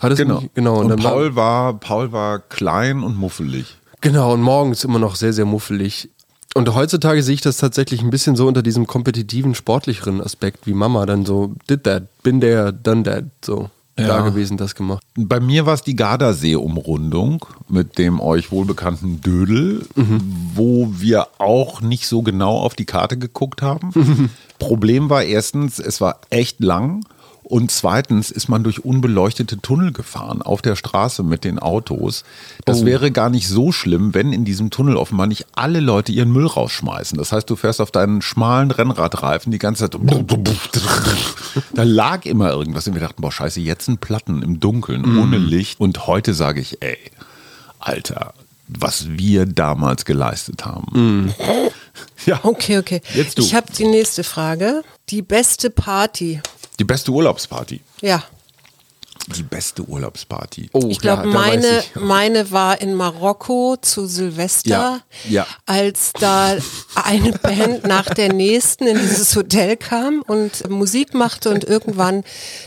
War 0.00 0.10
das 0.10 0.18
Genau. 0.18 0.40
Nicht? 0.40 0.54
genau. 0.54 0.80
Und, 0.80 0.88
dann 0.88 1.02
war- 1.02 1.12
Paul, 1.12 1.36
war, 1.36 1.74
Paul 1.74 2.12
war 2.12 2.38
klein 2.38 3.02
und 3.02 3.16
muffelig. 3.16 3.76
Genau, 4.00 4.32
und 4.32 4.40
morgens 4.42 4.82
immer 4.84 4.98
noch 4.98 5.14
sehr, 5.16 5.32
sehr 5.32 5.44
muffelig. 5.44 6.08
Und 6.54 6.74
heutzutage 6.74 7.22
sehe 7.22 7.34
ich 7.34 7.40
das 7.40 7.56
tatsächlich 7.56 8.02
ein 8.02 8.10
bisschen 8.10 8.36
so 8.36 8.46
unter 8.46 8.62
diesem 8.62 8.86
kompetitiven, 8.86 9.54
sportlicheren 9.54 10.20
Aspekt, 10.20 10.66
wie 10.66 10.74
Mama 10.74 11.06
dann 11.06 11.24
so, 11.24 11.54
did 11.68 11.84
that, 11.84 12.04
bin 12.22 12.40
there, 12.40 12.72
done 12.72 13.02
that, 13.04 13.24
so. 13.44 13.70
Ja. 13.98 14.06
Da 14.06 14.20
gewesen, 14.22 14.56
das 14.56 14.74
gemacht. 14.74 15.02
Bei 15.16 15.38
mir 15.38 15.66
war 15.66 15.74
es 15.74 15.82
die 15.82 15.96
Gardasee-Umrundung 15.96 17.44
mit 17.68 17.98
dem 17.98 18.20
euch 18.20 18.50
wohlbekannten 18.50 19.20
Dödel, 19.20 19.86
wo 20.54 20.88
wir 20.96 21.28
auch 21.36 21.82
nicht 21.82 22.08
so 22.08 22.22
genau 22.22 22.56
auf 22.56 22.74
die 22.74 22.86
Karte 22.86 23.18
geguckt 23.18 23.60
haben. 23.60 24.30
Problem 24.58 25.10
war 25.10 25.24
erstens, 25.24 25.78
es 25.78 26.00
war 26.00 26.20
echt 26.30 26.60
lang. 26.60 27.04
Und 27.44 27.70
zweitens 27.70 28.30
ist 28.30 28.48
man 28.48 28.62
durch 28.62 28.84
unbeleuchtete 28.84 29.58
Tunnel 29.60 29.92
gefahren 29.92 30.42
auf 30.42 30.62
der 30.62 30.76
Straße 30.76 31.22
mit 31.22 31.44
den 31.44 31.58
Autos. 31.58 32.24
Das 32.64 32.84
wäre 32.84 33.10
gar 33.10 33.30
nicht 33.30 33.48
so 33.48 33.72
schlimm, 33.72 34.14
wenn 34.14 34.32
in 34.32 34.44
diesem 34.44 34.70
Tunnel 34.70 34.96
offenbar 34.96 35.26
nicht 35.26 35.46
alle 35.54 35.80
Leute 35.80 36.12
ihren 36.12 36.32
Müll 36.32 36.46
rausschmeißen. 36.46 37.18
Das 37.18 37.32
heißt, 37.32 37.50
du 37.50 37.56
fährst 37.56 37.80
auf 37.80 37.90
deinen 37.90 38.22
schmalen 38.22 38.70
Rennradreifen 38.70 39.50
die 39.50 39.58
ganze 39.58 39.90
Zeit. 39.90 40.00
Da 41.74 41.82
lag 41.82 42.24
immer 42.24 42.50
irgendwas 42.50 42.86
und 42.86 42.94
wir 42.94 43.00
dachten, 43.00 43.20
boah, 43.20 43.32
scheiße, 43.32 43.60
jetzt 43.60 43.88
ein 43.88 43.98
Platten 43.98 44.42
im 44.42 44.60
Dunkeln, 44.60 45.18
ohne 45.18 45.36
Licht. 45.38 45.80
Und 45.80 46.06
heute 46.06 46.34
sage 46.34 46.60
ich, 46.60 46.80
ey, 46.80 46.98
Alter, 47.80 48.34
was 48.68 49.08
wir 49.10 49.46
damals 49.46 50.04
geleistet 50.04 50.64
haben. 50.64 51.34
Ja, 52.24 52.40
Okay, 52.42 52.78
okay. 52.78 53.02
Jetzt 53.14 53.38
du. 53.38 53.42
Ich 53.42 53.54
habe 53.54 53.66
die 53.72 53.86
nächste 53.86 54.24
Frage. 54.24 54.82
Die 55.08 55.22
beste 55.22 55.70
Party. 55.70 56.40
Die 56.78 56.84
beste 56.84 57.10
Urlaubsparty. 57.10 57.80
Ja, 58.00 58.22
Die 59.36 59.42
beste 59.44 59.82
Urlaubsparty. 59.84 60.70
Oh, 60.72 60.86
ich 60.88 60.98
glaube, 60.98 61.28
ja, 61.28 61.32
meine, 61.32 61.78
ich. 61.78 61.94
meine 62.00 62.50
war 62.50 62.80
in 62.80 62.94
Marokko 62.94 63.76
zu 63.80 64.06
Silvester, 64.06 64.68
Ja, 64.70 65.00
ja. 65.28 65.46
als 65.64 66.12
da 66.18 66.56
eine 67.04 67.32
Band 67.42 67.86
nach 67.86 68.06
der 68.12 68.32
nächsten 68.32 68.86
in 68.86 68.98
dieses 68.98 69.34
Hotel 69.36 69.76
kam 69.76 70.22
und 70.26 70.68
Musik 70.68 71.14
machte 71.14 71.50
und 71.50 71.62
irgendwann 71.64 72.24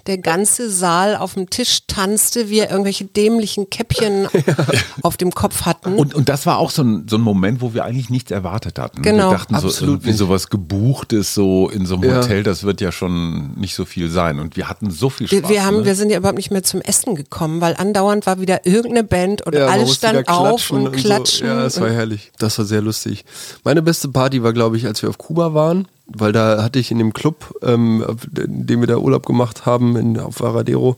der 0.08 0.18
ganze 0.18 0.70
Saal 0.70 1.18
auf 1.18 1.34
dem 1.34 1.50
Tisch 1.50 1.80
tanzte, 1.88 2.50
wir 2.50 2.70
irgendwelche 2.70 3.04
dämlichen 3.06 3.70
Käppchen 3.70 4.28
auf 5.02 5.18
dem 5.18 5.32
Kopf 5.34 5.64
hatten. 5.66 5.96
Und, 5.96 6.14
und 6.16 6.30
das 6.30 6.46
war 6.46 6.58
auch 6.60 6.72
so 6.72 6.84
ein, 6.84 7.06
so 7.10 7.18
ein 7.18 7.22
Moment, 7.22 7.60
wo 7.62 7.74
wir 7.74 7.84
eigentlich 7.84 8.10
nichts 8.10 8.32
erwartet 8.32 8.80
hatten. 8.80 9.02
Genau, 9.02 9.30
wir 9.30 9.38
dachten 9.38 9.60
so 9.60 9.68
absolut 9.68 9.96
irgendwie 9.96 10.10
nicht. 10.12 10.20
sowas 10.20 10.50
gebuchtes 10.50 11.34
so 11.34 11.70
in 11.70 11.86
so 11.86 11.96
einem 11.96 12.10
Ja. 12.10 12.18
Hotel, 12.18 12.44
das 12.44 12.64
wird 12.64 12.80
ja 12.80 12.92
schon 12.94 13.56
nicht 13.60 13.76
so 13.76 13.84
viel 13.84 14.10
sein. 14.10 14.40
Und 14.40 14.56
wir 14.56 14.70
hatten 14.70 14.90
so 14.90 15.10
viel 15.10 15.28
Spaß. 15.28 15.42
wir, 15.42 15.50
wir 15.50 15.66
haben, 15.66 15.80
ne? 15.80 15.86
wir 15.86 15.96
sind 15.96 16.10
ja 16.12 16.18
überhaupt 16.18 16.38
nicht 16.38 16.45
nicht 16.46 16.52
mehr 16.52 16.64
zum 16.64 16.82
Essen 16.82 17.16
gekommen, 17.16 17.60
weil 17.62 17.76
andauernd 17.76 18.26
war 18.28 18.40
wieder 18.40 18.66
irgendeine 18.68 19.04
Band 19.04 19.42
und 19.46 19.54
Ja, 19.56 19.62
man 19.66 19.70
alle 19.74 19.82
musste 19.86 20.10
wieder 20.10 20.22
standen 20.24 20.48
auf 20.48 20.70
und 20.72 20.86
so. 20.86 20.92
klatschen. 20.92 21.48
Ja, 21.48 21.64
das 21.64 21.80
war 21.82 21.88
und- 21.88 21.94
herrlich. 21.94 22.32
Das 22.38 22.58
war 22.60 22.66
sehr 22.66 22.82
lustig. 22.82 23.26
Meine 23.64 23.82
beste 23.82 24.10
Party 24.10 24.44
war, 24.44 24.54
glaube 24.54 24.78
ich, 24.78 24.86
als 24.86 25.02
wir 25.02 25.10
auf 25.10 25.18
Kuba 25.18 25.54
waren, 25.56 25.88
weil 26.08 26.32
da 26.32 26.62
hatte 26.64 26.78
ich 26.78 26.92
in 26.92 27.00
dem 27.00 27.14
Club, 27.14 27.54
ähm, 27.64 28.06
in 28.38 28.68
dem 28.68 28.80
wir 28.82 28.88
da 28.88 28.98
Urlaub 28.98 29.26
gemacht 29.26 29.66
haben, 29.66 29.96
in, 29.96 30.20
auf 30.20 30.40
Varadero, 30.40 30.98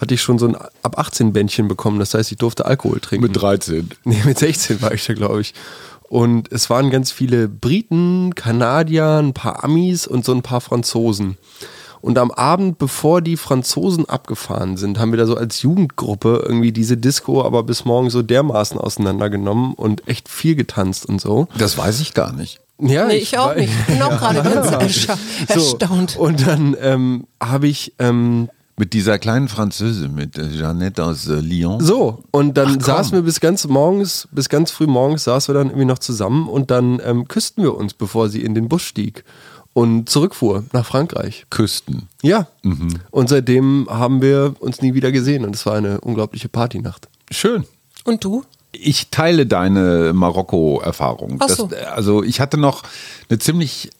hatte 0.00 0.14
ich 0.14 0.22
schon 0.22 0.38
so 0.38 0.46
ein 0.46 0.56
ab 0.82 0.96
18 0.98 1.32
Bändchen 1.32 1.66
bekommen. 1.66 1.98
Das 1.98 2.14
heißt, 2.14 2.30
ich 2.30 2.38
durfte 2.38 2.64
Alkohol 2.66 3.00
trinken. 3.00 3.32
13. 3.32 3.90
Nee, 4.04 4.22
mit 4.24 4.38
16 4.38 4.80
war 4.80 4.92
ich 4.92 5.04
da, 5.04 5.14
glaube 5.14 5.40
ich. 5.40 5.54
Und 6.08 6.52
es 6.52 6.70
waren 6.70 6.90
ganz 6.90 7.10
viele 7.10 7.48
Briten, 7.48 8.34
Kanadier, 8.36 9.18
ein 9.20 9.32
paar 9.32 9.64
Amis 9.64 10.06
und 10.06 10.24
so 10.24 10.32
ein 10.32 10.42
paar 10.42 10.60
Franzosen. 10.60 11.36
Und 12.04 12.18
am 12.18 12.30
Abend, 12.30 12.76
bevor 12.76 13.22
die 13.22 13.38
Franzosen 13.38 14.06
abgefahren 14.06 14.76
sind, 14.76 14.98
haben 14.98 15.10
wir 15.12 15.16
da 15.16 15.24
so 15.24 15.36
als 15.38 15.62
Jugendgruppe 15.62 16.42
irgendwie 16.46 16.70
diese 16.70 16.98
Disco 16.98 17.42
aber 17.42 17.62
bis 17.62 17.86
morgen 17.86 18.10
so 18.10 18.20
dermaßen 18.20 18.76
auseinandergenommen 18.78 19.72
und 19.72 20.06
echt 20.06 20.28
viel 20.28 20.54
getanzt 20.54 21.06
und 21.06 21.18
so. 21.18 21.48
Das 21.56 21.78
weiß 21.78 22.00
ich 22.00 22.12
gar 22.12 22.32
nicht. 22.34 22.60
Ja, 22.78 23.06
Nee, 23.06 23.16
ich 23.16 23.38
auch 23.38 23.46
war- 23.48 23.54
nicht. 23.56 23.72
Ich 23.72 23.86
bin 23.86 24.02
auch 24.02 24.18
gerade 24.18 24.42
ganz 24.50 24.70
erscha 24.70 25.16
erstaunt. 25.48 26.16
Und 26.18 26.46
dann 26.46 26.76
ähm, 26.78 27.24
habe 27.42 27.68
ich 27.68 27.94
ähm, 27.98 28.50
Mit 28.76 28.92
dieser 28.92 29.18
kleinen 29.18 29.48
Französin, 29.48 30.14
mit 30.14 30.36
Jeannette 30.36 31.02
aus 31.04 31.26
äh, 31.28 31.36
Lyon. 31.40 31.80
So, 31.80 32.22
und 32.32 32.58
dann 32.58 32.78
Ach, 32.82 32.84
saßen 32.84 33.12
wir 33.12 33.22
bis 33.22 33.40
ganz 33.40 33.66
morgens, 33.66 34.28
bis 34.30 34.48
ganz 34.50 34.70
früh 34.72 34.86
morgens 34.86 35.24
saßen 35.24 35.54
wir 35.54 35.58
dann 35.58 35.68
irgendwie 35.68 35.86
noch 35.86 36.00
zusammen 36.00 36.48
und 36.48 36.70
dann 36.70 37.00
ähm, 37.02 37.28
küssten 37.28 37.62
wir 37.62 37.74
uns, 37.76 37.94
bevor 37.94 38.28
sie 38.28 38.42
in 38.42 38.54
den 38.54 38.68
Bus 38.68 38.82
stieg 38.82 39.24
und 39.74 40.08
zurückfuhr 40.08 40.64
nach 40.72 40.86
Frankreich. 40.86 41.44
Küsten. 41.50 42.08
Ja. 42.22 42.46
Und 43.10 43.28
seitdem 43.28 43.86
haben 43.90 44.22
wir 44.22 44.54
uns 44.60 44.80
nie 44.80 44.94
wieder 44.94 45.12
gesehen 45.12 45.44
und 45.44 45.54
es 45.54 45.66
war 45.66 45.74
eine 45.74 46.00
unglaubliche 46.00 46.48
Partynacht. 46.48 47.08
Schön. 47.30 47.64
Und 48.04 48.24
du? 48.24 48.44
Ich 48.72 49.10
teile 49.10 49.46
deine 49.46 50.12
Marokko-Erfahrung. 50.14 51.40
So. 51.46 51.66
Das- 51.66 51.86
Also 51.86 52.22
ich 52.24 52.40
hatte 52.40 52.56
noch 52.56 52.82
eine 53.28 53.38
ziemlich, 53.38 53.90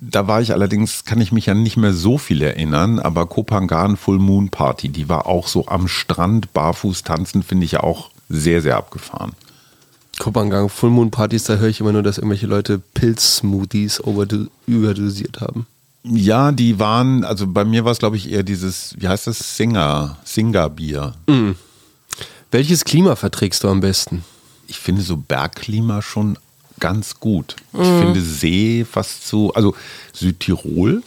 da 0.00 0.26
war 0.26 0.40
ich 0.40 0.52
allerdings, 0.52 1.04
kann 1.04 1.20
ich 1.20 1.32
mich 1.32 1.46
ja 1.46 1.54
nicht 1.54 1.76
mehr 1.76 1.92
so 1.94 2.18
viel 2.18 2.42
erinnern, 2.42 2.98
aber 2.98 3.26
Kopangan 3.26 3.96
Full 3.96 4.18
Moon 4.18 4.48
Party, 4.50 4.88
die 4.90 5.08
war 5.08 5.26
auch 5.26 5.48
so 5.48 5.66
am 5.68 5.88
Strand 5.88 6.52
barfuß 6.52 7.02
tanzen, 7.02 7.42
finde 7.42 7.64
ich 7.64 7.72
ja 7.72 7.80
auch 7.82 8.10
sehr, 8.28 8.60
sehr 8.62 8.76
abgefahren. 8.76 9.32
Kopangang, 10.18 10.68
Full 10.68 10.90
Moon 10.90 11.10
Partys, 11.10 11.44
da 11.44 11.56
höre 11.56 11.68
ich 11.68 11.80
immer 11.80 11.92
nur, 11.92 12.02
dass 12.02 12.18
irgendwelche 12.18 12.46
Leute 12.46 12.80
Pilz-Smoothies 12.94 14.00
überdosiert 14.66 15.40
haben. 15.40 15.66
Ja, 16.04 16.52
die 16.52 16.78
waren, 16.78 17.24
also 17.24 17.46
bei 17.46 17.64
mir 17.64 17.84
war 17.84 17.92
es 17.92 17.98
glaube 17.98 18.16
ich 18.16 18.30
eher 18.30 18.42
dieses, 18.42 18.94
wie 18.98 19.08
heißt 19.08 19.26
das, 19.26 19.56
Singer, 19.56 20.16
Singer-Bier. 20.24 21.14
Welches 22.50 22.84
Klima 22.84 23.16
verträgst 23.16 23.64
du 23.64 23.68
am 23.68 23.80
besten? 23.80 24.24
ich 24.68 24.78
finde 24.78 25.02
so 25.02 25.16
Bergklima 25.16 26.02
schon 26.02 26.38
ganz 26.78 27.18
gut. 27.18 27.56
Ich 27.72 27.88
finde 27.88 28.20
See 28.20 28.86
fast 28.88 29.26
so, 29.26 29.52
also 29.52 29.74
Südtirol 30.12 31.02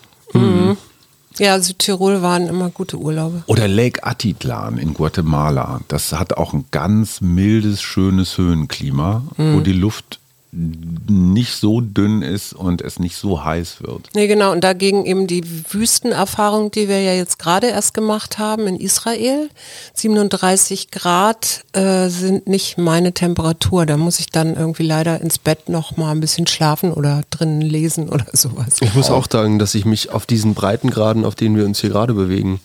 Ja, 1.39 1.59
Südtirol 1.59 2.21
waren 2.21 2.47
immer 2.47 2.69
gute 2.69 2.97
Urlaube. 2.97 3.43
oder 3.47 3.67
Lake 3.67 4.03
Atitlan 4.05 4.77
in 4.77 4.93
Guatemala. 4.93 5.81
Das 5.87 6.13
hat 6.13 6.33
auch 6.37 6.53
ein 6.53 6.65
ganz 6.71 7.21
mildes, 7.21 7.81
schönes 7.81 8.37
Höhenklima, 8.37 9.23
wo 9.37 9.59
die 9.61 9.73
Luft 9.73 10.19
nicht 10.53 11.53
so 11.53 11.79
dünn 11.79 12.21
ist 12.21 12.51
und 12.51 12.81
es 12.81 12.99
nicht 12.99 13.15
so 13.15 13.43
heiß 13.43 13.83
wird. 13.83 14.09
Nee, 14.13 14.27
genau. 14.27 14.51
Und 14.51 14.63
dagegen 14.63 15.05
eben 15.05 15.25
die 15.25 15.43
Wüstenerfahrung, 15.71 16.71
die 16.71 16.89
wir 16.89 17.01
ja 17.01 17.13
jetzt 17.13 17.39
gerade 17.39 17.67
erst 17.67 17.93
gemacht 17.93 18.37
haben 18.37 18.67
in 18.67 18.75
Israel. 18.75 19.49
37 19.93 20.91
Grad 20.91 21.63
äh, 21.71 22.09
sind 22.09 22.47
nicht 22.47 22.77
meine 22.77 23.13
Temperatur. 23.13 23.85
Da 23.85 23.95
muss 23.95 24.19
ich 24.19 24.29
dann 24.29 24.55
irgendwie 24.57 24.83
leider 24.83 25.21
ins 25.21 25.37
Bett 25.37 25.69
noch 25.69 25.95
mal 25.95 26.11
ein 26.11 26.19
bisschen 26.19 26.47
schlafen 26.47 26.91
oder 26.91 27.23
drinnen 27.29 27.61
lesen 27.61 28.09
oder 28.09 28.25
sowas. 28.33 28.75
Ich 28.81 28.93
muss 28.93 29.09
auch 29.09 29.27
sagen, 29.31 29.57
dass 29.57 29.73
ich 29.73 29.85
mich 29.85 30.09
auf 30.09 30.25
diesen 30.25 30.53
Breitengraden, 30.53 31.23
auf 31.23 31.35
denen 31.35 31.55
wir 31.55 31.65
uns 31.65 31.79
hier 31.79 31.91
gerade 31.91 32.13
bewegen, 32.13 32.59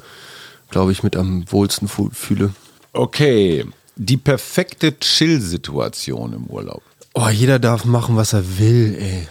glaube 0.70 0.90
ich, 0.90 1.04
mit 1.04 1.14
am 1.14 1.44
wohlsten 1.52 1.88
fühle. 1.88 2.52
Okay, 2.92 3.64
die 3.94 4.16
perfekte 4.16 4.98
Chill-Situation 4.98 6.32
im 6.32 6.46
Urlaub. 6.46 6.82
Oh, 7.18 7.30
jeder 7.30 7.58
darf 7.58 7.86
machen, 7.86 8.16
was 8.16 8.34
er 8.34 8.58
will, 8.58 8.94
ey. 9.00 9.26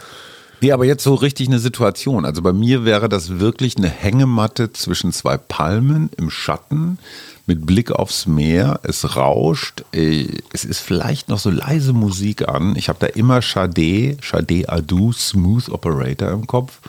Nee, 0.59 0.71
aber 0.71 0.85
jetzt 0.85 1.03
so 1.03 1.13
richtig 1.13 1.47
eine 1.49 1.59
Situation. 1.59 2.25
Also 2.25 2.41
bei 2.41 2.51
mir 2.51 2.83
wäre 2.83 3.09
das 3.09 3.39
wirklich 3.39 3.77
eine 3.77 3.89
Hängematte 3.89 4.73
zwischen 4.73 5.11
zwei 5.11 5.37
Palmen 5.37 6.09
im 6.17 6.31
Schatten 6.31 6.97
mit 7.45 7.67
Blick 7.67 7.91
aufs 7.91 8.25
Meer. 8.25 8.79
Es 8.81 9.15
rauscht. 9.15 9.83
äh, 9.93 10.25
Es 10.51 10.65
ist 10.65 10.79
vielleicht 10.79 11.29
noch 11.29 11.37
so 11.37 11.51
leise 11.51 11.93
Musik 11.93 12.47
an. 12.47 12.75
Ich 12.75 12.89
habe 12.89 12.97
da 12.99 13.05
immer 13.05 13.43
Sade, 13.43 14.17
Sade 14.23 14.67
Adu, 14.67 15.13
Smooth 15.13 15.69
Operator 15.69 16.31
im 16.31 16.47
Kopf. 16.47 16.79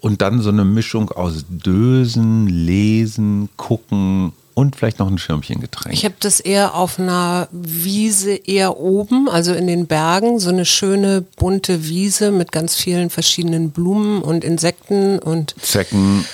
Und 0.00 0.20
dann 0.20 0.42
so 0.42 0.50
eine 0.50 0.66
Mischung 0.66 1.10
aus 1.10 1.46
Dösen, 1.48 2.48
Lesen, 2.48 3.48
Gucken 3.56 4.32
und 4.58 4.74
vielleicht 4.74 4.98
noch 4.98 5.06
ein 5.06 5.18
Schirmchen 5.18 5.60
Getränk. 5.60 5.94
Ich 5.94 6.04
habe 6.04 6.16
das 6.18 6.40
eher 6.40 6.74
auf 6.74 6.98
einer 6.98 7.46
Wiese 7.52 8.34
eher 8.34 8.76
oben, 8.76 9.28
also 9.28 9.54
in 9.54 9.68
den 9.68 9.86
Bergen, 9.86 10.40
so 10.40 10.48
eine 10.48 10.64
schöne 10.64 11.20
bunte 11.36 11.86
Wiese 11.86 12.32
mit 12.32 12.50
ganz 12.50 12.74
vielen 12.74 13.08
verschiedenen 13.08 13.70
Blumen 13.70 14.20
und 14.20 14.42
Insekten 14.42 15.20
und 15.20 15.54
Zecken. 15.62 16.24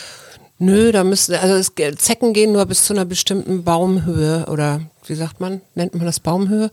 nö, 0.58 0.90
da 0.90 1.04
müssen 1.04 1.34
also 1.34 1.54
es, 1.54 1.72
Zecken 1.98 2.32
gehen 2.32 2.52
nur 2.52 2.64
bis 2.64 2.86
zu 2.86 2.94
einer 2.94 3.04
bestimmten 3.04 3.62
Baumhöhe 3.62 4.46
oder 4.48 4.80
wie 5.06 5.14
sagt 5.14 5.40
man, 5.40 5.60
nennt 5.74 5.94
man 5.94 6.06
das 6.06 6.20
Baumhöhe? 6.20 6.70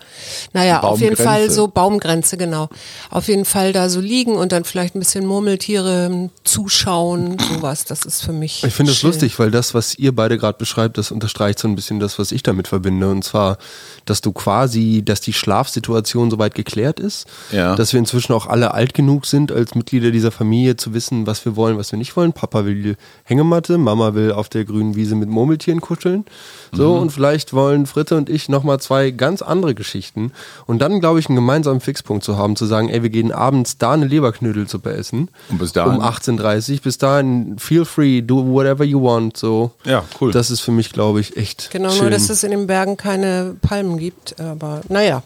Naja, 0.54 0.82
auf 0.82 1.00
jeden. 1.00 1.16
Fall 1.16 1.50
so 1.52 1.68
Baumgrenze, 1.68 2.38
genau. 2.38 2.70
Auf 3.10 3.28
jeden 3.28 3.46
Fall 3.46 3.74
da 3.74 3.90
so 3.90 4.00
liegen 4.00 4.36
und 4.36 4.52
dann 4.52 4.64
vielleicht 4.64 4.96
ein 4.96 5.00
bisschen 5.00 5.26
Murmeltiere 5.26 6.30
zuschauen, 6.44 7.38
sowas, 7.40 7.86
das 7.86 8.06
ist 8.06 8.24
für 8.24 8.34
mich. 8.34 8.64
Ich 8.64 8.74
finde 8.74 8.92
es 8.92 9.00
chill. 9.00 9.10
lustig, 9.10 9.38
weil 9.40 9.52
das, 9.52 9.74
was 9.74 9.96
ihr 9.98 10.16
beide 10.16 10.38
gerade 10.38 10.58
beschreibt, 10.58 10.98
das 10.98 11.12
unterstreicht 11.12 11.60
so 11.60 11.68
ein 11.68 11.76
bisschen 11.76 12.00
das, 12.00 12.20
was 12.20 12.32
ich 12.32 12.44
damit 12.44 12.68
verbinde. 12.68 13.10
Und 13.10 13.24
zwar, 13.24 13.58
dass 14.06 14.22
du 14.22 14.32
quasi, 14.32 15.02
dass 15.04 15.22
die 15.22 15.34
Schlafsituation 15.34 16.30
soweit 16.32 16.56
geklärt 16.56 17.00
ist, 17.00 17.28
Ja. 17.52 17.76
dass 17.76 17.94
wir 17.94 18.00
inzwischen 18.00 18.34
auch 18.34 18.48
alle 18.48 18.74
alt 18.74 18.94
genug 18.94 19.26
sind, 19.26 19.52
als 19.52 19.76
Mitglieder 19.76 20.12
dieser 20.12 20.32
Familie 20.32 20.76
zu 20.78 20.94
wissen, 20.94 21.28
was 21.28 21.44
wir 21.46 21.56
wollen, 21.56 21.78
was 21.78 21.92
wir 21.92 21.98
nicht 21.98 22.16
wollen. 22.16 22.34
Papa 22.34 22.66
will 22.66 22.82
die 22.82 22.96
Hängematte, 23.24 23.78
Mama 23.78 24.14
will 24.14 24.32
auf 24.32 24.50
der 24.50 24.66
grünen 24.66 24.96
Wiese 24.96 25.16
mit 25.16 25.30
Murmeltieren 25.30 25.82
kuscheln. 25.82 26.26
So, 26.72 26.94
und 26.96 27.12
vielleicht 27.12 27.54
wollen 27.54 27.86
Fritte 27.86 28.16
und 28.22 28.30
ich 28.30 28.50
nochmal 28.50 28.80
zwei 28.80 29.10
ganz 29.10 29.42
andere 29.42 29.74
Geschichten. 29.74 30.32
Und 30.68 30.80
dann, 30.80 31.00
glaube 31.00 31.20
ich, 31.20 31.28
einen 31.28 31.36
gemeinsamen 31.36 31.82
Fixpunkt 31.82 32.24
zu 32.24 32.38
haben, 32.38 32.56
zu 32.56 32.68
sagen, 32.68 32.90
ey, 32.90 33.02
wir 33.02 33.10
gehen 33.10 33.32
abends 33.32 33.80
da 33.80 33.94
eine 33.94 34.06
Leberknödelsuppe 34.06 34.94
essen. 34.94 35.30
Und 35.50 35.58
bis 35.58 35.74
dahin? 35.74 35.98
Um 35.98 36.02
18.30 36.02 36.82
bis 36.84 37.00
dahin, 37.00 37.58
feel 37.58 37.84
free, 37.84 38.22
do 38.22 38.46
whatever 38.46 38.84
you 38.84 39.02
want. 39.02 39.38
So. 39.38 39.72
Ja, 39.86 40.04
cool. 40.20 40.32
Das 40.32 40.52
ist 40.52 40.60
für 40.60 40.72
mich, 40.72 40.92
glaube 40.92 41.20
ich, 41.20 41.36
echt. 41.36 41.72
Genau, 41.72 41.90
schön. 41.90 42.02
nur 42.02 42.10
dass 42.12 42.30
es 42.30 42.44
in 42.44 42.52
den 42.52 42.68
Bergen 42.68 42.96
keine 42.96 43.56
Palmen 43.62 43.98
gibt. 43.98 44.40
Aber 44.40 44.82
naja. 44.88 45.24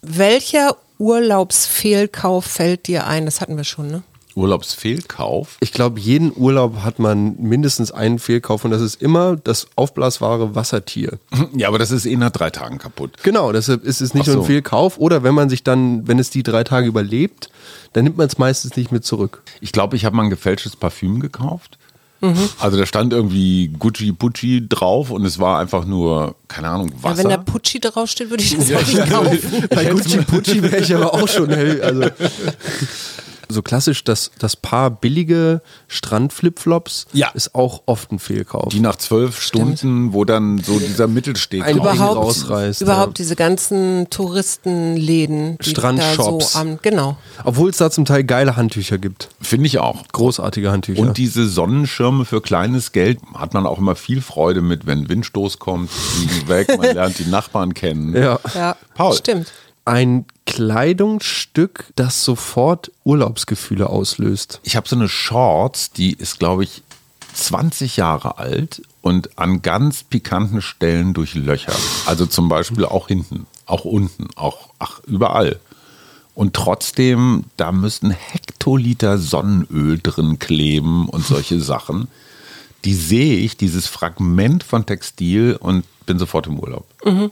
Welcher 0.00 0.76
Urlaubsfehlkauf 0.98 2.44
fällt 2.44 2.86
dir 2.86 3.06
ein? 3.06 3.26
Das 3.26 3.40
hatten 3.40 3.56
wir 3.56 3.64
schon, 3.64 3.90
ne? 3.90 4.02
Urlaubsfehlkauf. 4.38 5.56
Ich 5.60 5.72
glaube, 5.72 6.00
jeden 6.00 6.32
Urlaub 6.34 6.82
hat 6.84 6.98
man 6.98 7.36
mindestens 7.40 7.90
einen 7.92 8.18
Fehlkauf 8.18 8.64
und 8.64 8.70
das 8.70 8.80
ist 8.80 9.00
immer 9.02 9.36
das 9.36 9.66
aufblasbare 9.76 10.54
Wassertier. 10.54 11.18
Ja, 11.54 11.68
aber 11.68 11.78
das 11.78 11.90
ist 11.90 12.06
eh 12.06 12.16
nach 12.16 12.30
drei 12.30 12.50
Tagen 12.50 12.78
kaputt. 12.78 13.16
Genau, 13.22 13.52
deshalb 13.52 13.84
ist 13.84 14.00
es 14.00 14.14
nicht 14.14 14.22
Ach 14.22 14.26
nur 14.28 14.34
so. 14.36 14.40
ein 14.42 14.46
Fehlkauf 14.46 14.98
oder 14.98 15.22
wenn 15.22 15.34
man 15.34 15.48
sich 15.50 15.64
dann, 15.64 16.06
wenn 16.08 16.18
es 16.18 16.30
die 16.30 16.42
drei 16.42 16.64
Tage 16.64 16.86
überlebt, 16.86 17.50
dann 17.92 18.04
nimmt 18.04 18.16
man 18.16 18.26
es 18.26 18.38
meistens 18.38 18.76
nicht 18.76 18.92
mit 18.92 19.04
zurück. 19.04 19.42
Ich 19.60 19.72
glaube, 19.72 19.96
ich 19.96 20.04
habe 20.04 20.16
mal 20.16 20.24
ein 20.24 20.30
gefälschtes 20.30 20.76
Parfüm 20.76 21.20
gekauft. 21.20 21.78
Also 22.58 22.76
da 22.76 22.84
stand 22.84 23.12
irgendwie 23.12 23.68
Gucci 23.78 24.10
Pucci 24.10 24.66
drauf 24.68 25.10
und 25.12 25.24
es 25.24 25.38
war 25.38 25.60
einfach 25.60 25.84
nur, 25.84 26.34
keine 26.48 26.66
Ahnung, 26.68 26.88
Ja, 26.88 27.02
Wasser. 27.04 27.18
wenn 27.18 27.28
da 27.28 27.36
Pucci 27.36 27.78
draufsteht, 27.78 28.28
würde 28.28 28.42
ich 28.42 28.56
das 28.56 28.72
auch 28.72 28.84
nicht 28.84 29.08
kaufen. 29.08 29.38
Bei 29.70 29.84
Gucci 29.84 30.18
Pucci 30.22 30.60
wäre 30.60 30.78
ich 30.78 30.92
aber 30.92 31.14
auch 31.14 31.28
schon 31.28 31.48
hell. 31.50 31.80
Also. 31.80 32.02
So 33.50 33.62
klassisch, 33.62 34.04
das, 34.04 34.30
das 34.38 34.56
Paar 34.56 34.90
billige 34.90 35.62
Strandflipflops 35.86 37.06
Ja. 37.12 37.28
ist 37.34 37.54
auch 37.54 37.82
oft 37.86 38.12
ein 38.12 38.18
Fehlkauf. 38.18 38.68
die 38.70 38.80
nach 38.80 38.96
zwölf 38.96 39.40
Stunden, 39.40 40.12
wo 40.12 40.24
dann 40.24 40.58
so 40.58 40.78
dieser 40.78 41.06
Mittelsteg 41.08 41.66
Überhaupt- 41.66 42.16
rausreißt, 42.16 42.82
überhaupt 42.82 43.18
ja. 43.18 43.22
diese 43.24 43.36
ganzen 43.36 44.08
Touristenläden, 44.10 45.58
die 45.58 45.72
da 45.72 45.80
Strandshops. 45.80 46.52
so 46.52 46.58
am, 46.58 46.78
genau. 46.82 47.16
Obwohl 47.44 47.70
es 47.70 47.76
da 47.78 47.90
zum 47.90 48.04
Teil 48.04 48.24
geile 48.24 48.56
Handtücher 48.56 48.98
gibt. 48.98 49.28
Finde 49.40 49.66
ich 49.66 49.78
auch. 49.78 50.06
Großartige 50.12 50.70
Handtücher. 50.70 51.00
Und 51.00 51.16
diese 51.16 51.48
Sonnenschirme 51.48 52.24
für 52.24 52.40
kleines 52.40 52.92
Geld 52.92 53.18
hat 53.34 53.54
man 53.54 53.66
auch 53.66 53.78
immer 53.78 53.94
viel 53.94 54.20
Freude 54.20 54.60
mit, 54.62 54.86
wenn 54.86 55.08
Windstoß 55.08 55.58
kommt, 55.58 55.90
fliegen 55.90 56.48
weg, 56.48 56.68
man 56.76 56.80
lernt 56.94 57.18
die 57.18 57.26
Nachbarn 57.26 57.74
kennen. 57.74 58.14
ja. 58.14 58.38
Ja, 58.54 58.76
Paul. 58.94 59.14
stimmt. 59.14 59.52
Ein 59.84 60.26
Kleidungsstück, 60.48 61.92
das 61.94 62.24
sofort 62.24 62.90
Urlaubsgefühle 63.04 63.90
auslöst. 63.90 64.60
Ich 64.64 64.76
habe 64.76 64.88
so 64.88 64.96
eine 64.96 65.08
Shorts, 65.08 65.92
die 65.92 66.14
ist, 66.14 66.38
glaube 66.38 66.64
ich, 66.64 66.82
20 67.34 67.98
Jahre 67.98 68.38
alt 68.38 68.82
und 69.02 69.38
an 69.38 69.60
ganz 69.62 70.02
pikanten 70.02 70.62
Stellen 70.62 71.12
durchlöchert. 71.12 71.78
Also 72.06 72.24
zum 72.26 72.48
Beispiel 72.48 72.86
auch 72.86 73.08
hinten, 73.08 73.46
auch 73.66 73.84
unten, 73.84 74.28
auch 74.36 74.70
ach, 74.78 75.00
überall. 75.06 75.60
Und 76.34 76.54
trotzdem, 76.54 77.44
da 77.56 77.70
müssten 77.70 78.10
Hektoliter 78.10 79.18
Sonnenöl 79.18 80.00
drin 80.02 80.38
kleben 80.38 81.08
und 81.08 81.26
solche 81.26 81.60
Sachen. 81.60 82.08
Die 82.86 82.94
sehe 82.94 83.36
ich, 83.38 83.56
dieses 83.56 83.86
Fragment 83.86 84.64
von 84.64 84.86
Textil 84.86 85.56
und 85.60 85.84
bin 86.06 86.18
sofort 86.18 86.46
im 86.46 86.58
Urlaub. 86.58 86.86
Mhm. 87.04 87.30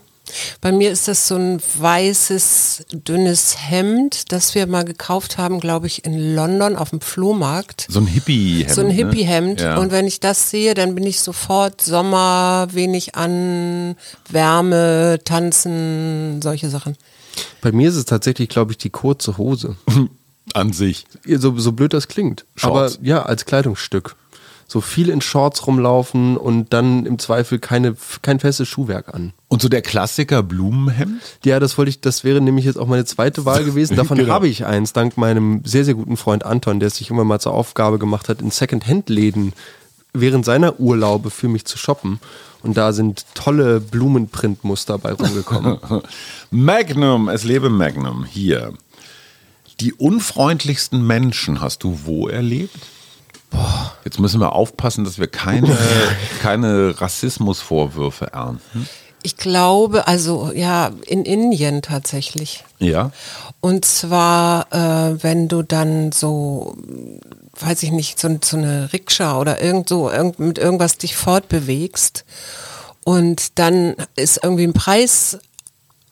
Bei 0.61 0.71
mir 0.71 0.91
ist 0.91 1.07
das 1.07 1.27
so 1.27 1.35
ein 1.35 1.61
weißes, 1.77 2.85
dünnes 2.91 3.57
Hemd, 3.69 4.31
das 4.31 4.55
wir 4.55 4.67
mal 4.67 4.83
gekauft 4.83 5.37
haben, 5.37 5.59
glaube 5.59 5.87
ich, 5.87 6.05
in 6.05 6.35
London 6.35 6.75
auf 6.75 6.89
dem 6.91 7.01
Flohmarkt. 7.01 7.87
So 7.89 7.99
ein 7.99 8.07
Hippie-Hemd. 8.07 8.73
So 8.73 8.81
ein 8.81 8.89
Hippie-Hemd. 8.89 9.59
Ne? 9.59 9.65
Ja. 9.65 9.77
Und 9.77 9.91
wenn 9.91 10.07
ich 10.07 10.19
das 10.19 10.49
sehe, 10.49 10.73
dann 10.73 10.95
bin 10.95 11.05
ich 11.05 11.21
sofort 11.21 11.81
Sommer, 11.81 12.67
wenig 12.71 13.15
an, 13.15 13.95
Wärme, 14.29 15.19
Tanzen, 15.23 16.41
solche 16.41 16.69
Sachen. 16.69 16.97
Bei 17.61 17.71
mir 17.71 17.89
ist 17.89 17.95
es 17.95 18.05
tatsächlich, 18.05 18.49
glaube 18.49 18.71
ich, 18.71 18.77
die 18.77 18.89
kurze 18.89 19.37
Hose. 19.37 19.75
An 20.53 20.71
sich. 20.71 21.05
So, 21.25 21.59
so 21.59 21.73
blöd 21.73 21.93
das 21.93 22.07
klingt. 22.07 22.45
Shorts. 22.55 22.95
Aber 22.95 23.05
ja, 23.05 23.23
als 23.23 23.45
Kleidungsstück. 23.45 24.15
So 24.69 24.81
viel 24.81 25.07
in 25.09 25.21
Shorts 25.21 25.65
rumlaufen 25.65 26.35
und 26.35 26.73
dann 26.73 27.05
im 27.05 27.19
Zweifel 27.19 27.57
keine, 27.57 27.95
kein 28.21 28.39
festes 28.41 28.67
Schuhwerk 28.67 29.13
an. 29.13 29.31
Und 29.47 29.61
so 29.61 29.69
der 29.69 29.81
Klassiker 29.81 30.43
Blumenhemd? 30.43 31.21
Ja, 31.45 31.61
das 31.61 31.77
wollte 31.77 31.87
ich, 31.89 32.01
das 32.01 32.25
wäre 32.25 32.41
nämlich 32.41 32.65
jetzt 32.65 32.77
auch 32.77 32.87
meine 32.87 33.05
zweite 33.05 33.45
Wahl 33.45 33.63
gewesen. 33.63 33.95
Davon 33.95 34.17
Genau. 34.17 34.33
habe 34.33 34.49
ich 34.49 34.65
eins, 34.65 34.91
dank 34.91 35.15
meinem 35.15 35.61
sehr, 35.63 35.85
sehr 35.85 35.93
guten 35.93 36.17
Freund 36.17 36.45
Anton, 36.45 36.81
der 36.81 36.87
es 36.87 36.97
sich 36.97 37.09
immer 37.09 37.23
mal 37.23 37.39
zur 37.39 37.53
Aufgabe 37.53 37.97
gemacht 37.97 38.27
hat, 38.27 38.41
in 38.41 38.51
Second-Hand-Läden 38.51 39.53
während 40.13 40.43
seiner 40.43 40.79
Urlaube 40.81 41.29
für 41.29 41.47
mich 41.47 41.63
zu 41.63 41.77
shoppen. 41.77 42.19
Und 42.61 42.75
da 42.75 42.91
sind 42.91 43.25
tolle 43.35 43.79
Blumenprintmuster 43.79 44.97
bei 44.97 45.13
rumgekommen. 45.13 45.77
Magnum, 46.51 47.29
es 47.29 47.43
lebe 47.45 47.69
Magnum. 47.69 48.25
Hier. 48.25 48.73
Die 49.79 49.93
unfreundlichsten 49.93 51.05
Menschen 51.07 51.61
hast 51.61 51.83
du 51.83 51.99
wo 52.03 52.27
erlebt? 52.27 52.75
Boah. 53.51 53.86
Jetzt 54.07 54.21
müssen 54.21 54.39
wir 54.39 54.53
aufpassen, 54.53 55.03
dass 55.03 55.19
wir 55.19 55.27
keine, 55.27 55.77
keine 56.41 56.95
Rassismusvorwürfe 57.01 58.31
ernten. 58.31 58.87
Ich 59.21 59.35
glaube, 59.35 60.07
also 60.07 60.53
ja, 60.55 60.91
in 61.05 61.25
Indien 61.25 61.81
tatsächlich. 61.81 62.63
Ja. 62.79 63.11
Und 63.59 63.83
zwar, 63.83 64.71
äh, 64.71 65.21
wenn 65.21 65.49
du 65.49 65.61
dann 65.61 66.13
so, 66.13 66.77
weiß 67.59 67.83
ich 67.83 67.91
nicht, 67.91 68.17
so, 68.17 68.29
so 68.41 68.55
eine 68.55 68.93
Rikscha 68.93 69.37
oder 69.37 69.61
irgend 69.61 69.89
so 69.89 70.09
irgend, 70.09 70.39
mit 70.39 70.57
irgendwas 70.57 70.97
dich 70.97 71.17
fortbewegst 71.17 72.23
und 73.03 73.59
dann 73.59 73.97
ist 74.15 74.39
irgendwie 74.41 74.67
ein 74.67 74.73
Preis 74.73 75.37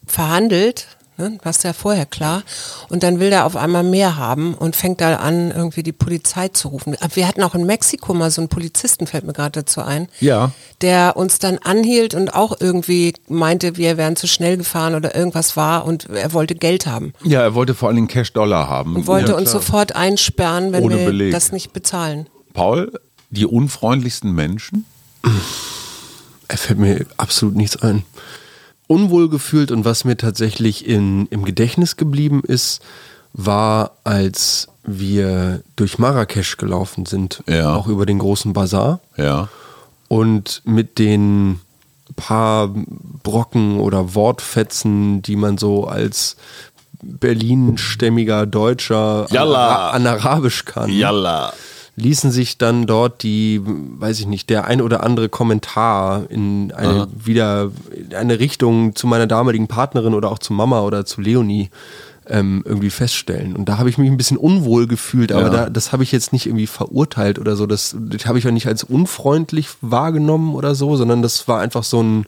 verhandelt, 0.05 0.87
ne, 1.17 1.37
was 1.43 1.63
ja 1.63 1.73
vorher 1.73 2.05
klar, 2.05 2.43
und 2.89 3.03
dann 3.03 3.19
will 3.19 3.29
der 3.29 3.45
auf 3.45 3.55
einmal 3.55 3.83
mehr 3.83 4.15
haben 4.17 4.53
und 4.53 4.75
fängt 4.75 5.01
da 5.01 5.15
an, 5.17 5.51
irgendwie 5.51 5.83
die 5.83 5.91
Polizei 5.91 6.47
zu 6.49 6.67
rufen. 6.69 6.95
Wir 7.13 7.27
hatten 7.27 7.43
auch 7.43 7.55
in 7.55 7.65
Mexiko 7.65 8.13
mal 8.13 8.31
so 8.31 8.41
einen 8.41 8.49
Polizisten, 8.49 9.07
fällt 9.07 9.25
mir 9.25 9.33
gerade 9.33 9.61
dazu 9.61 9.81
ein, 9.81 10.07
Ja. 10.19 10.51
der 10.81 11.15
uns 11.17 11.39
dann 11.39 11.57
anhielt 11.59 12.13
und 12.13 12.33
auch 12.33 12.55
irgendwie 12.59 13.13
meinte, 13.27 13.77
wir 13.77 13.97
wären 13.97 14.15
zu 14.15 14.27
schnell 14.27 14.57
gefahren 14.57 14.95
oder 14.95 15.15
irgendwas 15.15 15.55
war 15.57 15.85
und 15.85 16.09
er 16.09 16.33
wollte 16.33 16.55
Geld 16.55 16.85
haben 16.87 17.13
Ja, 17.23 17.41
er 17.41 17.55
wollte 17.55 17.73
vor 17.75 17.87
allen 17.89 17.95
Dingen 17.97 18.07
Cash-Dollar 18.07 18.67
haben. 18.69 18.95
und 18.95 19.07
wollte 19.07 19.31
ja, 19.31 19.37
uns 19.37 19.51
sofort 19.51 19.95
einsperren, 19.95 20.71
wenn 20.71 20.83
Ohne 20.83 20.97
wir 20.99 21.05
Beleg. 21.05 21.31
das 21.31 21.51
nicht 21.51 21.73
bezahlen. 21.73 22.27
Paul, 22.53 22.91
die 23.29 23.45
unfreundlichsten 23.45 24.31
Menschen? 24.33 24.85
Er 26.47 26.57
fällt 26.57 26.79
mir 26.79 27.05
absolut 27.17 27.55
nichts 27.55 27.75
ein. 27.81 28.03
Unwohl 28.87 29.29
gefühlt 29.29 29.71
und 29.71 29.83
was 29.85 30.05
mir 30.05 30.15
tatsächlich 30.17 30.87
in, 30.87 31.25
im 31.27 31.43
Gedächtnis 31.45 31.95
geblieben 31.97 32.41
ist, 32.45 32.81
war, 33.33 33.91
als 34.03 34.67
wir 34.83 35.61
durch 35.75 35.97
Marrakesch 35.97 36.57
gelaufen 36.57 37.05
sind, 37.05 37.43
Ja. 37.47 37.75
auch 37.75 37.87
über 37.87 38.05
den 38.05 38.19
großen 38.19 38.53
Bazar 38.53 38.99
Ja. 39.17 39.49
und 40.07 40.61
mit 40.65 40.99
den 40.99 41.59
paar 42.15 42.69
Brocken 43.23 43.79
oder 43.79 44.13
Wortfetzen, 44.13 45.21
die 45.23 45.35
man 45.35 45.57
so 45.57 45.85
als 45.87 46.35
Berlin-stämmiger 47.01 48.45
Deutscher 48.45 49.25
Yalla. 49.31 49.89
an 49.89 50.05
Arabisch 50.07 50.65
kann 50.65 50.89
Yalla. 50.91 51.53
Ließen 51.97 52.29
sich 52.31 52.57
dann 52.57 52.87
dort 52.87 53.23
die, 53.23 53.61
weiß 53.63 54.19
ich 54.19 54.27
nicht, 54.27 54.49
der 54.49 54.65
ein 54.65 54.81
oder 54.81 55.03
andere 55.03 55.29
Kommentar 55.29 56.29
in 56.29 56.71
eine, 56.73 57.07
wieder 57.15 57.71
in 57.93 58.13
eine 58.15 58.39
Richtung 58.39 58.95
zu 58.95 59.07
meiner 59.07 59.27
damaligen 59.27 59.67
Partnerin 59.67 60.13
oder 60.13 60.29
auch 60.31 60.39
zu 60.39 60.51
Mama 60.53 60.81
oder 60.81 61.05
zu 61.05 61.21
Leonie 61.21 61.69
ähm, 62.27 62.63
irgendwie 62.65 62.89
feststellen. 62.89 63.55
Und 63.55 63.69
da 63.69 63.77
habe 63.77 63.89
ich 63.89 63.97
mich 63.97 64.09
ein 64.09 64.17
bisschen 64.17 64.37
unwohl 64.37 64.87
gefühlt, 64.87 65.31
aber 65.31 65.43
Ja. 65.43 65.49
da, 65.49 65.69
das 65.69 65.91
habe 65.93 66.03
ich 66.03 66.11
jetzt 66.11 66.33
nicht 66.33 66.47
irgendwie 66.47 66.67
verurteilt 66.67 67.39
oder 67.39 67.55
so. 67.55 67.65
Das, 67.65 67.95
das 67.97 68.25
habe 68.25 68.39
ich 68.39 68.47
auch 68.47 68.51
nicht 68.51 68.67
als 68.67 68.83
unfreundlich 68.83 69.69
wahrgenommen 69.81 70.53
oder 70.55 70.75
so, 70.75 70.95
sondern 70.97 71.21
das 71.21 71.47
war 71.47 71.61
einfach 71.61 71.83
so 71.83 72.01
ein 72.01 72.25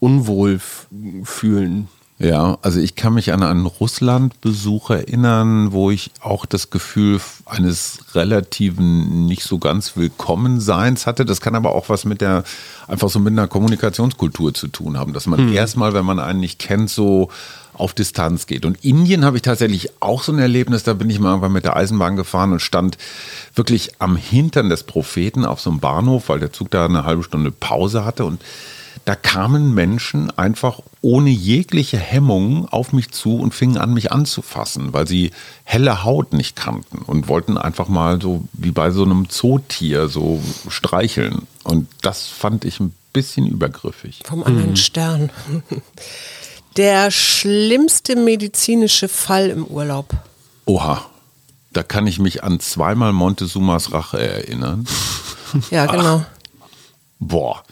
Unwohlfühlen. 0.00 1.88
Ja, 2.22 2.56
also 2.62 2.78
ich 2.78 2.94
kann 2.94 3.14
mich 3.14 3.32
an 3.32 3.42
einen 3.42 3.66
Russland-Besuch 3.66 4.90
erinnern, 4.90 5.72
wo 5.72 5.90
ich 5.90 6.12
auch 6.20 6.46
das 6.46 6.70
Gefühl 6.70 7.20
eines 7.46 7.98
relativen 8.14 9.26
nicht 9.26 9.42
so 9.42 9.58
ganz 9.58 9.96
Willkommenseins 9.96 11.08
hatte. 11.08 11.24
Das 11.24 11.40
kann 11.40 11.56
aber 11.56 11.74
auch 11.74 11.88
was 11.88 12.04
mit 12.04 12.20
der, 12.20 12.44
einfach 12.86 13.08
so 13.08 13.18
mit 13.18 13.32
einer 13.32 13.48
Kommunikationskultur 13.48 14.54
zu 14.54 14.68
tun 14.68 14.98
haben, 14.98 15.14
dass 15.14 15.26
man 15.26 15.52
erstmal, 15.52 15.94
wenn 15.94 16.04
man 16.04 16.20
einen 16.20 16.38
nicht 16.38 16.60
kennt, 16.60 16.90
so 16.90 17.28
auf 17.72 17.92
Distanz 17.92 18.46
geht. 18.46 18.64
Und 18.64 18.84
Indien 18.84 19.24
habe 19.24 19.38
ich 19.38 19.42
tatsächlich 19.42 19.90
auch 19.98 20.22
so 20.22 20.30
ein 20.30 20.38
Erlebnis, 20.38 20.84
da 20.84 20.94
bin 20.94 21.10
ich 21.10 21.18
mal 21.18 21.30
irgendwann 21.30 21.52
mit 21.52 21.64
der 21.64 21.74
Eisenbahn 21.74 22.14
gefahren 22.14 22.52
und 22.52 22.60
stand 22.60 22.98
wirklich 23.56 23.94
am 23.98 24.14
Hintern 24.14 24.70
des 24.70 24.84
Propheten 24.84 25.44
auf 25.44 25.60
so 25.60 25.70
einem 25.70 25.80
Bahnhof, 25.80 26.28
weil 26.28 26.38
der 26.38 26.52
Zug 26.52 26.70
da 26.70 26.84
eine 26.84 27.04
halbe 27.04 27.24
Stunde 27.24 27.50
Pause 27.50 28.04
hatte 28.04 28.24
und 28.24 28.40
da 29.04 29.14
kamen 29.16 29.74
Menschen 29.74 30.30
einfach 30.38 30.80
ohne 31.00 31.30
jegliche 31.30 31.98
Hemmung 31.98 32.68
auf 32.68 32.92
mich 32.92 33.10
zu 33.10 33.36
und 33.36 33.54
fingen 33.54 33.78
an, 33.78 33.92
mich 33.92 34.12
anzufassen, 34.12 34.92
weil 34.92 35.08
sie 35.08 35.32
helle 35.64 36.04
Haut 36.04 36.32
nicht 36.32 36.54
kannten 36.54 36.98
und 36.98 37.28
wollten 37.28 37.58
einfach 37.58 37.88
mal 37.88 38.20
so 38.20 38.44
wie 38.52 38.70
bei 38.70 38.90
so 38.90 39.02
einem 39.02 39.28
Zootier 39.28 40.08
so 40.08 40.40
streicheln. 40.68 41.48
Und 41.64 41.88
das 42.02 42.26
fand 42.26 42.64
ich 42.64 42.78
ein 42.78 42.94
bisschen 43.12 43.46
übergriffig. 43.46 44.22
Vom 44.24 44.44
anderen 44.44 44.76
Stern. 44.76 45.30
Der 46.76 47.10
schlimmste 47.10 48.16
medizinische 48.16 49.08
Fall 49.08 49.50
im 49.50 49.64
Urlaub. 49.64 50.14
Oha, 50.64 51.04
da 51.72 51.82
kann 51.82 52.06
ich 52.06 52.18
mich 52.18 52.44
an 52.44 52.60
zweimal 52.60 53.12
Montezumas 53.12 53.92
Rache 53.92 54.20
erinnern. 54.20 54.86
Ja, 55.70 55.86
genau. 55.86 56.24
Boah, 57.18 57.62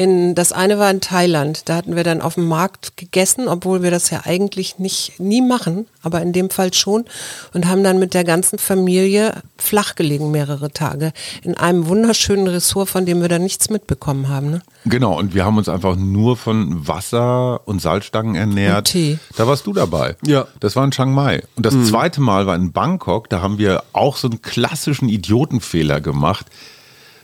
In, 0.00 0.34
das 0.34 0.52
eine 0.52 0.78
war 0.78 0.90
in 0.90 1.02
Thailand. 1.02 1.68
Da 1.68 1.76
hatten 1.76 1.94
wir 1.94 2.04
dann 2.04 2.22
auf 2.22 2.36
dem 2.36 2.48
Markt 2.48 2.96
gegessen, 2.96 3.48
obwohl 3.48 3.82
wir 3.82 3.90
das 3.90 4.08
ja 4.08 4.22
eigentlich 4.24 4.78
nicht 4.78 5.20
nie 5.20 5.42
machen, 5.42 5.88
aber 6.02 6.22
in 6.22 6.32
dem 6.32 6.48
Fall 6.48 6.72
schon 6.72 7.04
und 7.52 7.68
haben 7.68 7.84
dann 7.84 7.98
mit 7.98 8.14
der 8.14 8.24
ganzen 8.24 8.58
Familie 8.58 9.42
flach 9.58 9.96
gelegen 9.96 10.30
mehrere 10.30 10.70
Tage 10.70 11.12
in 11.42 11.54
einem 11.54 11.86
wunderschönen 11.86 12.46
Ressort, 12.46 12.88
von 12.88 13.04
dem 13.04 13.20
wir 13.20 13.28
dann 13.28 13.42
nichts 13.42 13.68
mitbekommen 13.68 14.28
haben. 14.28 14.50
Ne? 14.50 14.62
Genau, 14.86 15.18
und 15.18 15.34
wir 15.34 15.44
haben 15.44 15.58
uns 15.58 15.68
einfach 15.68 15.96
nur 15.96 16.38
von 16.38 16.88
Wasser 16.88 17.60
und 17.68 17.82
Salzstangen 17.82 18.36
ernährt. 18.36 18.78
Und 18.78 18.92
Tee. 18.92 19.18
Da 19.36 19.46
warst 19.46 19.66
du 19.66 19.74
dabei. 19.74 20.16
Ja. 20.24 20.46
Das 20.60 20.76
war 20.76 20.84
in 20.86 20.92
Chiang 20.92 21.12
Mai. 21.12 21.42
Und 21.56 21.66
das 21.66 21.74
zweite 21.84 22.22
Mal 22.22 22.46
war 22.46 22.56
in 22.56 22.72
Bangkok, 22.72 23.28
da 23.28 23.42
haben 23.42 23.58
wir 23.58 23.82
auch 23.92 24.16
so 24.16 24.28
einen 24.28 24.40
klassischen 24.40 25.10
Idiotenfehler 25.10 26.00
gemacht. 26.00 26.46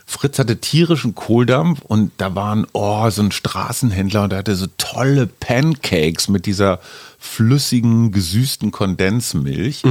Fritz 0.08 0.38
hatte 0.38 0.60
tierischen 0.60 1.16
Kohldampf 1.16 1.80
und 1.82 2.12
da 2.18 2.34
waren, 2.36 2.66
oh, 2.72 3.10
so 3.10 3.22
ein 3.22 3.32
Straßenhändler 3.32 4.22
und 4.22 4.30
der 4.30 4.38
hatte 4.38 4.54
so 4.54 4.66
tolle 4.78 5.26
Pancakes 5.26 6.28
mit 6.28 6.46
dieser 6.46 6.80
flüssigen, 7.18 8.12
gesüßten 8.12 8.70
Kondensmilch. 8.70 9.82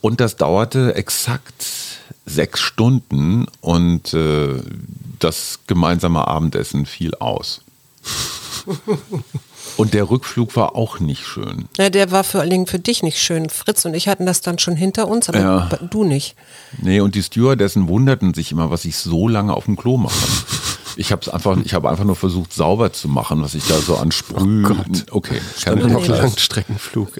Und 0.00 0.20
das 0.20 0.36
dauerte 0.36 0.94
exakt 0.94 1.64
sechs 2.26 2.60
Stunden 2.60 3.46
und 3.60 4.12
äh, 4.12 4.62
das 5.18 5.60
gemeinsame 5.66 6.28
Abendessen 6.28 6.84
fiel 6.84 7.14
aus. 7.14 7.62
Und 9.78 9.94
der 9.94 10.10
Rückflug 10.10 10.54
war 10.56 10.74
auch 10.76 10.98
nicht 11.00 11.24
schön. 11.24 11.68
Ja, 11.78 11.88
der 11.88 12.10
war 12.10 12.24
vor 12.24 12.40
allen 12.40 12.50
Dingen 12.50 12.66
für 12.66 12.78
dich 12.80 13.02
nicht 13.02 13.18
schön. 13.22 13.48
Fritz 13.48 13.84
und 13.84 13.94
ich 13.94 14.08
hatten 14.08 14.26
das 14.26 14.40
dann 14.42 14.58
schon 14.58 14.76
hinter 14.76 15.08
uns, 15.08 15.28
aber 15.28 15.38
Ja. 15.38 15.68
du 15.90 16.04
nicht. 16.04 16.34
Nee, 16.82 17.00
und 17.00 17.14
die 17.14 17.22
Stewardessen 17.22 17.88
wunderten 17.88 18.34
sich 18.34 18.52
immer, 18.52 18.70
was 18.70 18.84
ich 18.84 18.96
so 18.96 19.28
lange 19.28 19.54
auf 19.54 19.64
dem 19.66 19.76
Klo 19.76 19.96
mache. 19.96 20.14
Ich 20.96 21.12
habe 21.12 21.32
einfach, 21.32 21.56
ich 21.64 21.74
habe 21.74 21.88
einfach 21.88 22.02
nur 22.04 22.16
versucht, 22.16 22.52
sauber 22.52 22.92
zu 22.92 23.06
machen, 23.06 23.40
was 23.40 23.54
ich 23.54 23.64
da 23.68 23.78
so 23.78 23.96
an 23.98 24.10
Sprüh. 24.10 24.66
okay, 25.12 25.40
keine 25.62 25.82
Dann 25.82 25.92
noch 25.92 26.00
Details. 26.02 26.22
Langstreckenflug. 26.22 27.12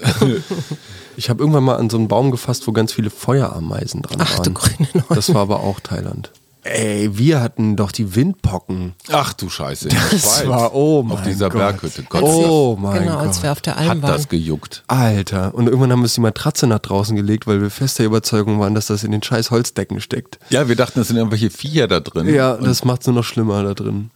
ich 1.17 1.31
habe 1.31 1.41
irgendwann 1.41 1.63
mal 1.63 1.77
an 1.77 1.89
so 1.89 1.97
einen 1.97 2.09
Baum 2.09 2.33
gefasst, 2.33 2.67
wo 2.67 2.73
ganz 2.73 2.93
viele 2.93 3.11
Feuerameisen 3.11 4.03
dran 4.03 4.19
Ach, 4.21 4.39
du 4.41 4.47
waren. 4.47 4.55
grüne 4.55 4.89
Neune. 4.95 5.05
Das 5.11 5.33
war 5.33 5.43
aber 5.43 5.61
auch 5.61 5.79
Thailand. 5.79 6.33
Ey, 6.71 7.17
wir 7.17 7.41
hatten 7.41 7.77
doch 7.77 7.91
die 7.93 8.15
Windpocken. 8.15 8.95
Ach 9.11 9.33
du 9.33 9.49
Scheiße. 9.49 9.89
Das 9.89 10.47
war, 10.47 10.75
oh 10.75 11.03
mein 11.03 11.19
Auf 11.19 11.23
dieser 11.25 11.49
Gott. 11.49 11.59
Berghütte. 11.61 12.03
Gott, 12.09 12.23
Oh 12.23 12.77
mein 12.81 13.01
genau, 13.05 13.19
als 13.19 13.37
Gott. 13.37 13.43
wir 13.45 13.53
auf 13.53 13.61
der 13.61 13.77
Alm 13.79 13.89
hat 13.89 14.03
waren. 14.03 14.13
das 14.13 14.29
gejuckt. 14.29 14.85
Alter. 14.87 15.55
Und 15.55 15.67
irgendwann 15.67 15.91
haben 15.93 16.01
wir 16.01 16.05
uns 16.05 16.15
die 16.15 16.21
Matratze 16.21 16.67
nach 16.67 16.79
draußen 16.81 17.17
gelegt, 17.17 17.47
weil 17.47 17.61
wir 17.63 17.71
fester 17.71 18.05
Überzeugung 18.05 18.61
waren, 18.61 18.75
dass 18.75 18.87
das 18.87 19.05
in 19.05 19.13
den 19.13 19.23
scheiß 19.23 19.51
Holzdecken 19.51 20.01
steckt. 20.01 20.39
Ja, 20.51 20.69
wir 20.69 20.77
dachten, 20.77 21.01
es 21.01 21.09
sind 21.09 21.17
irgendwelche 21.17 21.51
Viecher 21.51 21.89
da 21.89 22.01
drin. 22.01 22.29
Ja, 22.33 22.57
das 22.57 22.85
macht 22.85 23.01
es 23.03 23.07
nur 23.07 23.17
noch 23.17 23.25
schlimmer 23.25 23.63
da 23.63 23.75
drin. 23.75 24.11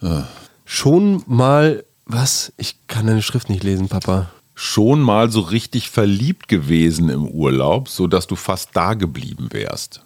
Schon 0.65 1.23
mal, 1.27 1.85
was? 2.07 2.53
Ich 2.57 2.77
kann 2.87 3.07
deine 3.07 3.23
Schrift 3.23 3.49
nicht 3.51 3.63
lesen, 3.65 3.89
Papa. 3.89 4.31
Schon 4.55 5.01
mal 5.01 5.31
so 5.31 5.41
richtig 5.41 5.89
verliebt 5.91 6.47
gewesen 6.49 7.09
im 7.09 7.27
Urlaub, 7.27 7.89
sodass 7.89 8.27
du 8.27 8.37
fast 8.37 8.71
da 8.75 8.95
geblieben 8.95 9.49
wärst. 9.51 10.03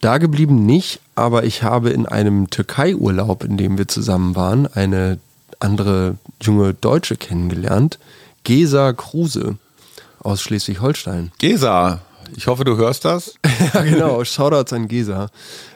Da 0.00 0.18
geblieben 0.18 0.66
nicht, 0.66 1.00
aber 1.14 1.44
ich 1.44 1.62
habe 1.62 1.90
in 1.90 2.06
einem 2.06 2.50
Türkei-Urlaub, 2.50 3.44
in 3.44 3.56
dem 3.56 3.78
wir 3.78 3.88
zusammen 3.88 4.36
waren, 4.36 4.66
eine 4.66 5.18
andere 5.60 6.16
junge 6.42 6.74
Deutsche 6.74 7.16
kennengelernt. 7.16 7.98
Gesa 8.42 8.92
Kruse 8.92 9.56
aus 10.20 10.42
Schleswig-Holstein. 10.42 11.32
Gesa, 11.38 12.00
ich 12.36 12.46
hoffe, 12.46 12.64
du 12.64 12.76
hörst 12.76 13.04
das. 13.04 13.34
ja, 13.74 13.82
genau. 13.82 14.24
Shoutouts 14.24 14.72
an 14.72 14.88
Gesa. 14.88 15.28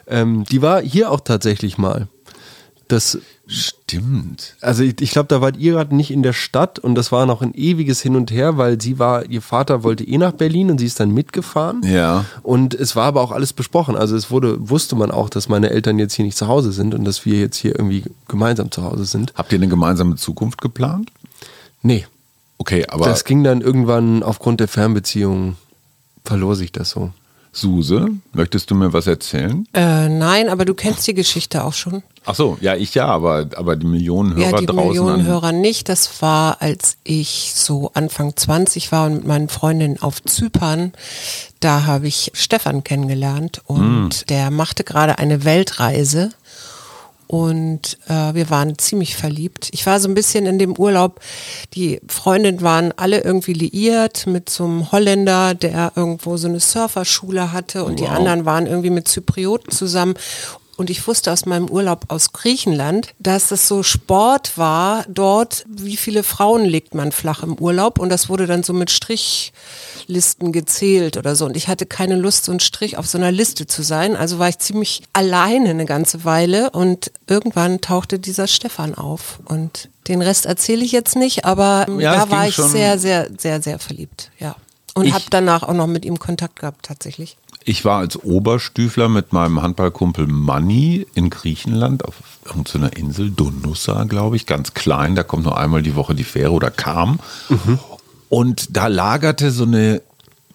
Ähm, 0.07 0.44
die 0.44 0.62
war 0.62 0.83
hier 0.83 1.11
auch 1.11 1.20
tatsächlich 1.20 1.79
mal. 1.79 2.09
Das, 2.88 3.18
Stimmt. 3.46 4.57
also 4.62 4.83
ich, 4.83 5.01
ich 5.03 5.11
glaube, 5.11 5.29
da 5.29 5.42
wart 5.42 5.59
ihr 5.59 5.72
gerade 5.72 5.94
nicht 5.94 6.11
in 6.11 6.22
der 6.22 6.33
Stadt 6.33 6.79
und 6.79 6.94
das 6.94 7.12
war 7.12 7.27
noch 7.27 7.42
ein 7.42 7.55
ewiges 7.55 8.01
Hin 8.01 8.16
und 8.16 8.31
Her, 8.31 8.57
weil 8.57 8.81
sie 8.81 8.98
war, 8.98 9.27
ihr 9.27 9.42
Vater 9.42 9.83
wollte 9.83 10.05
eh 10.05 10.16
nach 10.16 10.33
Berlin 10.33 10.70
und 10.70 10.79
sie 10.79 10.87
ist 10.87 10.98
dann 10.98 11.12
mitgefahren. 11.12 11.83
Ja. 11.83 12.24
Und 12.42 12.72
es 12.72 12.96
war 12.96 13.05
aber 13.05 13.20
auch 13.20 13.31
alles 13.31 13.53
besprochen. 13.53 13.94
Also 13.94 14.16
es 14.16 14.31
wurde, 14.31 14.70
wusste 14.70 14.96
man 14.96 15.11
auch, 15.11 15.29
dass 15.29 15.51
meine 15.51 15.68
Eltern 15.68 15.98
jetzt 15.98 16.14
hier 16.14 16.24
nicht 16.24 16.38
zu 16.38 16.48
Hause 16.48 16.72
sind 16.72 16.94
und 16.94 17.05
dass 17.05 17.27
wir 17.27 17.38
jetzt 17.38 17.59
hier 17.59 17.79
irgendwie 17.79 18.05
gemeinsam 18.27 18.70
zu 18.70 18.83
Hause 18.83 19.05
sind. 19.05 19.35
Habt 19.35 19.53
ihr 19.53 19.59
eine 19.59 19.68
gemeinsame 19.68 20.16
Zukunft 20.16 20.62
geplant? 20.62 21.12
Nee. 21.83 22.07
Okay, 22.57 22.87
aber 22.88 23.05
das 23.05 23.24
ging 23.24 23.44
dann 23.44 23.61
irgendwann 23.61 24.22
aufgrund 24.22 24.61
der 24.61 24.68
Fernbeziehung, 24.68 25.57
verlor 26.24 26.57
sich 26.57 26.72
das 26.72 26.90
so. 26.90 27.12
Suse, 27.53 28.09
möchtest 28.33 28.71
du 28.71 28.75
mir 28.75 28.93
was 28.93 29.07
erzählen? 29.07 29.67
Äh, 29.75 30.09
nein, 30.09 30.49
aber 30.49 30.65
du 30.65 30.75
kennst 30.75 31.07
die 31.07 31.15
Geschichte 31.15 31.65
auch 31.65 31.73
schon. 31.73 32.03
Ach 32.25 32.35
so, 32.35 32.59
ja, 32.61 32.75
ich 32.77 32.95
ja, 32.95 33.07
aber, 33.07 33.47
aber 33.57 33.75
die 33.77 33.87
Millionen 33.87 34.35
Hörer 34.37 34.51
ja, 34.51 34.59
die 34.59 34.67
draußen. 34.67 34.87
Millionen 34.89 35.25
Hörer 35.25 35.53
nicht. 35.53 35.89
Das 35.89 36.21
war, 36.21 36.61
als 36.61 36.99
ich 37.05 37.53
so 37.55 37.91
Anfang 37.95 38.37
20 38.37 38.93
war 38.93 39.07
und 39.07 39.15
mit 39.15 39.27
meinen 39.27 39.49
Freundinnen 39.49 40.01
auf 40.03 40.23
Zypern. 40.23 40.93
Da 41.61 41.87
habe 41.87 42.07
ich 42.07 42.31
Stefan 42.35 42.85
kennengelernt 42.85 43.63
und 43.67 44.09
Mm. 44.09 44.27
der 44.29 44.51
machte 44.51 44.85
gerade 44.85 45.19
eine 45.19 45.45
Weltreise. 45.45 46.31
Und 47.29 47.99
äh, 48.09 48.33
wir 48.35 48.49
waren 48.49 48.79
ziemlich 48.79 49.14
verliebt. 49.14 49.69
Ich 49.73 49.85
war 49.85 50.01
so 50.01 50.09
ein 50.09 50.14
bisschen 50.14 50.47
in 50.47 50.59
dem 50.59 50.75
Urlaub, 50.77 51.21
die 51.75 52.01
Freundinnen 52.09 52.62
waren 52.62 52.93
alle 52.97 53.21
irgendwie 53.23 53.53
liiert 53.53 54.27
mit 54.27 54.49
so 54.49 54.64
einem 54.64 54.91
Holländer, 54.91 55.55
der 55.55 55.93
irgendwo 55.95 56.38
so 56.38 56.49
eine 56.49 56.59
Surferschule 56.59 57.53
hatte 57.53 57.85
und 57.85 58.01
die 58.01 58.05
Wow. 58.05 58.12
anderen 58.12 58.45
waren 58.47 58.67
irgendwie 58.67 58.88
mit 58.91 59.09
Zyprioten 59.09 59.71
zusammen. 59.71 60.14
Und 60.79 60.91
ich 60.91 61.05
wusste 61.09 61.33
aus 61.33 61.45
meinem 61.45 61.69
Urlaub 61.69 62.05
aus 62.07 62.33
Griechenland, 62.33 63.12
dass 63.19 63.51
es 63.51 63.67
so 63.67 63.83
Sport 63.83 64.57
war, 64.57 65.05
dort, 65.09 65.64
wie 65.69 65.97
viele 65.97 66.23
Frauen 66.23 66.64
legt 66.64 66.95
man 66.95 67.11
flach 67.11 67.43
im 67.43 67.55
Urlaub. 67.55 67.99
Und 67.99 68.11
das 68.11 68.29
wurde 68.29 68.47
dann 68.47 68.62
so 68.62 68.73
mit 68.73 68.93
Strichlisten 68.93 70.53
gezählt 70.53 71.17
oder 71.17 71.35
so. 71.35 71.47
Und 71.47 71.57
ich 71.57 71.67
hatte 71.67 71.85
keine 71.85 72.14
Lust, 72.14 72.45
so 72.45 72.53
ein 72.53 72.61
Strich 72.61 72.97
auf 72.97 73.09
so 73.09 73.19
einer 73.19 73.33
Liste 73.33 73.67
zu 73.67 73.83
sein. 73.83 74.14
Also 74.14 74.38
war 74.38 74.51
ich 74.51 74.61
ziemlich 74.61 75.03
alleine 75.12 75.71
eine 75.71 75.85
ganze 75.85 76.25
Weile. 76.25 76.71
Und 76.71 77.11
irgendwann 77.27 77.81
tauchte 77.81 78.21
dieser 78.21 78.47
Stefan 78.47 78.95
auf. 78.95 79.41
Und 79.47 79.88
den 80.07 80.23
Rest 80.23 80.47
erzähle 80.47 80.85
ich 80.85 80.93
jetzt 80.93 81.17
nicht, 81.17 81.45
aber 81.45 81.87
Ja, 81.99 82.14
da 82.14 82.31
war 82.31 82.47
ich 82.47 82.55
sehr, 82.55 83.01
sehr, 83.01 83.29
sehr, 83.37 83.61
sehr 83.61 83.81
verliebt. 83.81 84.31
Ja. 84.38 84.55
Und 84.95 85.12
habe 85.12 85.25
danach 85.29 85.64
auch 85.64 85.75
noch 85.75 85.88
mit 85.88 86.05
ihm 86.05 86.21
Kontakt 86.21 86.61
gehabt, 86.61 86.87
tatsächlich. 86.87 87.37
Ich 87.68 87.85
war 87.85 87.98
als 87.98 88.16
Oberstüfler 88.16 89.11
mit 89.11 89.35
meinem 89.35 89.61
Handballkumpel 89.61 90.26
Manni 90.26 91.07
in 91.12 91.28
Griechenland 91.28 92.02
auf 92.02 92.14
irgendeiner 92.46 92.96
Insel, 92.96 93.31
Donussa, 93.31 94.04
glaube 94.04 94.37
ich, 94.37 94.46
ganz 94.46 94.72
klein. 94.72 95.14
Da 95.14 95.22
kommt 95.22 95.44
nur 95.44 95.59
einmal 95.59 95.83
die 95.83 95.94
Woche 95.94 96.14
die 96.14 96.24
Fähre 96.24 96.52
oder 96.52 96.70
kam. 96.70 97.20
Und 98.31 98.74
da 98.74 98.87
lagerte 98.87 99.50
so 99.50 99.64
eine 99.64 100.00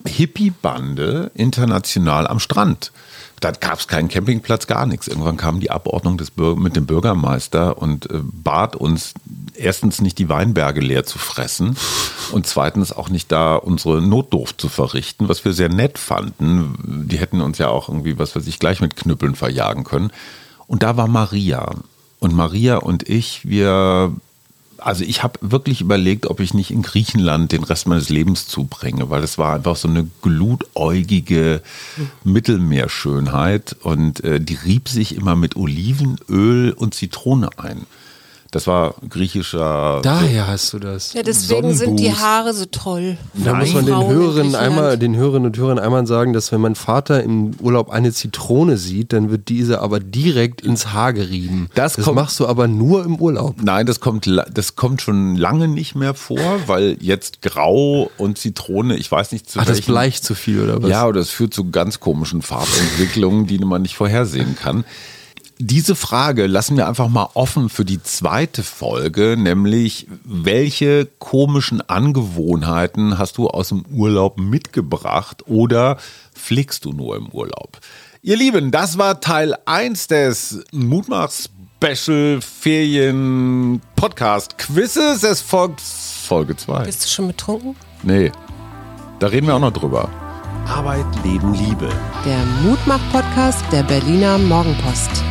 Hippie-Bande 0.08 1.30
international 1.36 2.26
am 2.26 2.40
Strand. 2.40 2.92
Da 3.44 3.52
gab 3.52 3.78
es 3.78 3.90
keinen 3.90 4.08
Campingplatz, 4.08 4.68
gar 4.68 4.86
nichts. 4.86 5.10
Irgendwann 5.10 5.36
kam 5.36 5.60
die 5.60 5.70
Abordnung 5.70 6.18
des 6.18 6.32
mit 6.38 6.78
dem 6.78 6.86
Bürgermeister 6.86 7.78
und 7.78 8.10
äh, 8.10 8.20
bat 8.22 8.78
uns, 8.78 9.14
erstens 9.56 10.00
nicht 10.00 10.18
die 10.18 10.30
Weinberge 10.30 10.80
leer 10.80 11.06
zu 11.06 11.20
fressen 11.20 11.76
und 12.32 12.48
zweitens 12.48 12.94
auch 12.94 13.10
nicht 13.10 13.32
da 13.34 13.56
unsere 13.56 14.02
Notdurft 14.02 14.62
zu 14.62 14.70
verrichten, 14.70 15.28
was 15.28 15.44
wir 15.44 15.52
sehr 15.52 15.68
nett 15.68 15.98
fanden. 15.98 17.06
Die 17.10 17.18
hätten 17.18 17.42
uns 17.42 17.58
ja 17.58 17.68
auch 17.68 17.90
irgendwie, 17.90 18.18
was 18.18 18.34
weiß 18.34 18.48
ich, 18.48 18.60
gleich 18.60 18.80
mit 18.80 18.96
Knüppeln 18.96 19.36
verjagen 19.36 19.84
können. 19.84 20.12
Und 20.68 20.82
da 20.82 20.96
war 20.96 21.10
Maria. 21.10 21.76
Und 22.20 22.34
Maria 22.34 22.78
und 22.78 23.10
ich, 23.10 23.46
wir 23.46 24.14
also 24.86 25.04
ich 25.04 25.24
habe 25.24 25.40
wirklich 25.42 25.82
überlegt, 25.82 26.28
ob 26.28 26.40
ich 26.40 26.54
nicht 26.54 26.72
in 26.72 26.82
Griechenland 26.82 27.52
den 27.52 27.64
Rest 27.64 27.88
meines 27.88 28.10
Lebens 28.10 28.48
zubringe, 28.48 29.10
weil 29.10 29.24
es 29.24 29.38
war 29.38 29.56
einfach 29.56 29.76
so 29.76 29.88
eine 29.88 30.08
glutäugige 30.22 31.62
Mittelmeerschönheit 32.24 33.76
und 33.82 34.24
äh, 34.24 34.40
die 34.40 34.56
rieb 34.56 34.90
sich 34.90 35.16
immer 35.16 35.36
mit 35.36 35.56
Olivenöl 35.56 36.72
und 36.74 36.94
Zitrone 36.94 37.50
ein. 37.58 37.86
Das 38.54 38.68
war 38.68 38.94
griechischer. 39.10 40.00
Daher 40.04 40.46
hast 40.48 40.72
du 40.74 40.80
das. 40.80 41.14
Ja, 41.14 41.24
deswegen 41.24 41.74
sind 41.74 41.98
die 41.98 42.04
Sonnenboost. 42.06 42.24
Haare 42.24 42.54
so 42.54 42.66
toll. 42.66 43.18
Da 43.34 43.56
muss 43.56 43.74
man 43.74 43.86
den 43.88 43.96
Griechenland. 43.96 44.56
einmal, 44.56 44.98
den 45.00 45.16
Hörerinnen 45.16 45.48
und 45.48 45.58
Hörern 45.58 45.80
einmal 45.80 46.06
sagen, 46.06 46.34
dass 46.34 46.52
wenn 46.52 46.62
mein 46.62 46.76
Vater 46.76 47.24
im 47.24 47.52
Urlaub 47.60 47.90
eine 47.90 48.14
Zitrone 48.14 48.78
sieht, 48.78 49.12
dann 49.12 49.32
wird 49.32 49.50
diese 49.50 49.82
aber 49.82 50.00
direkt 50.00 50.62
ins 50.62 50.94
Haar 50.94 51.14
gerieben. 51.14 51.68
Das 51.74 51.94
das 51.94 52.06
kommt- 52.06 52.16
machst 52.16 52.40
du 52.40 52.46
aber 52.48 52.68
nur 52.68 53.04
im 53.04 53.16
Urlaub. 53.16 53.56
Nein, 53.64 53.88
das 53.88 54.00
kommt, 54.00 54.28
das 54.54 54.76
kommt 54.76 55.02
schon 55.02 55.36
lange 55.36 55.68
nicht 55.68 55.96
mehr 55.96 56.14
vor, 56.14 56.38
weil 56.68 56.98
jetzt 57.02 57.42
Grau 57.42 58.12
und 58.20 58.38
Zitrone, 58.38 58.98
ich 58.98 59.12
weiß 59.12 59.32
nicht 59.32 59.50
zu 59.50 59.60
Ach, 59.60 59.66
das 59.66 59.78
welchem- 59.78 59.92
bleicht 59.94 60.24
zu 60.24 60.36
viel 60.36 60.62
oder 60.62 60.82
was? 60.84 60.90
Ja, 60.92 61.08
oder 61.08 61.22
es 61.22 61.32
führt 61.32 61.56
zu 61.56 61.72
ganz 61.72 62.00
komischen 62.00 62.44
Farbentwicklungen, 62.44 63.48
die 63.48 63.58
man 63.58 63.82
nicht 63.82 63.96
vorhersehen 63.96 64.56
kann. 64.56 64.86
Diese 65.60 65.96
Frage 65.96 66.48
lassen 66.48 66.78
wir 66.78 66.88
einfach 66.88 67.10
mal 67.10 67.30
offen 67.36 67.70
für 67.70 67.86
die 67.86 68.02
zweite 68.02 68.64
Folge, 68.64 69.36
nämlich 69.38 70.08
welche 70.24 71.08
komischen 71.20 71.88
Angewohnheiten 71.88 73.20
hast 73.20 73.38
du 73.38 73.48
aus 73.48 73.70
dem 73.70 73.86
Urlaub 73.94 74.40
mitgebracht 74.40 75.44
oder 75.48 75.98
pflegst 76.34 76.86
du 76.86 76.92
nur 76.92 77.16
im 77.16 77.30
Urlaub? 77.30 77.80
Ihr 78.24 78.36
Lieben, 78.36 78.72
das 78.72 78.98
war 78.98 79.22
Teil 79.22 79.56
1 79.66 80.08
des 80.08 80.64
Mutmach 80.72 81.30
Special 81.32 82.40
Ferien 82.42 83.80
Podcast 83.96 84.58
Quizzes. 84.58 85.24
Es 85.24 85.42
folgt 85.42 85.82
Folge 85.82 86.56
2. 86.56 86.86
Bist 86.86 87.06
du 87.06 87.10
schon 87.10 87.28
betrunken? 87.28 87.76
Nee, 88.02 88.32
da 89.20 89.28
reden 89.28 89.48
wir 89.48 89.56
auch 89.56 89.60
noch 89.60 89.74
drüber. 89.74 90.10
Arbeit, 90.68 91.06
Leben, 91.24 91.54
Liebe. 91.54 91.90
Der 92.26 92.44
Mutmach-Podcast 92.64 93.64
der 93.72 93.84
Berliner 93.84 94.38
Morgenpost. 94.38 95.24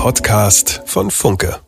Podcast 0.00 0.80
von 0.86 1.10
Funke. 1.10 1.60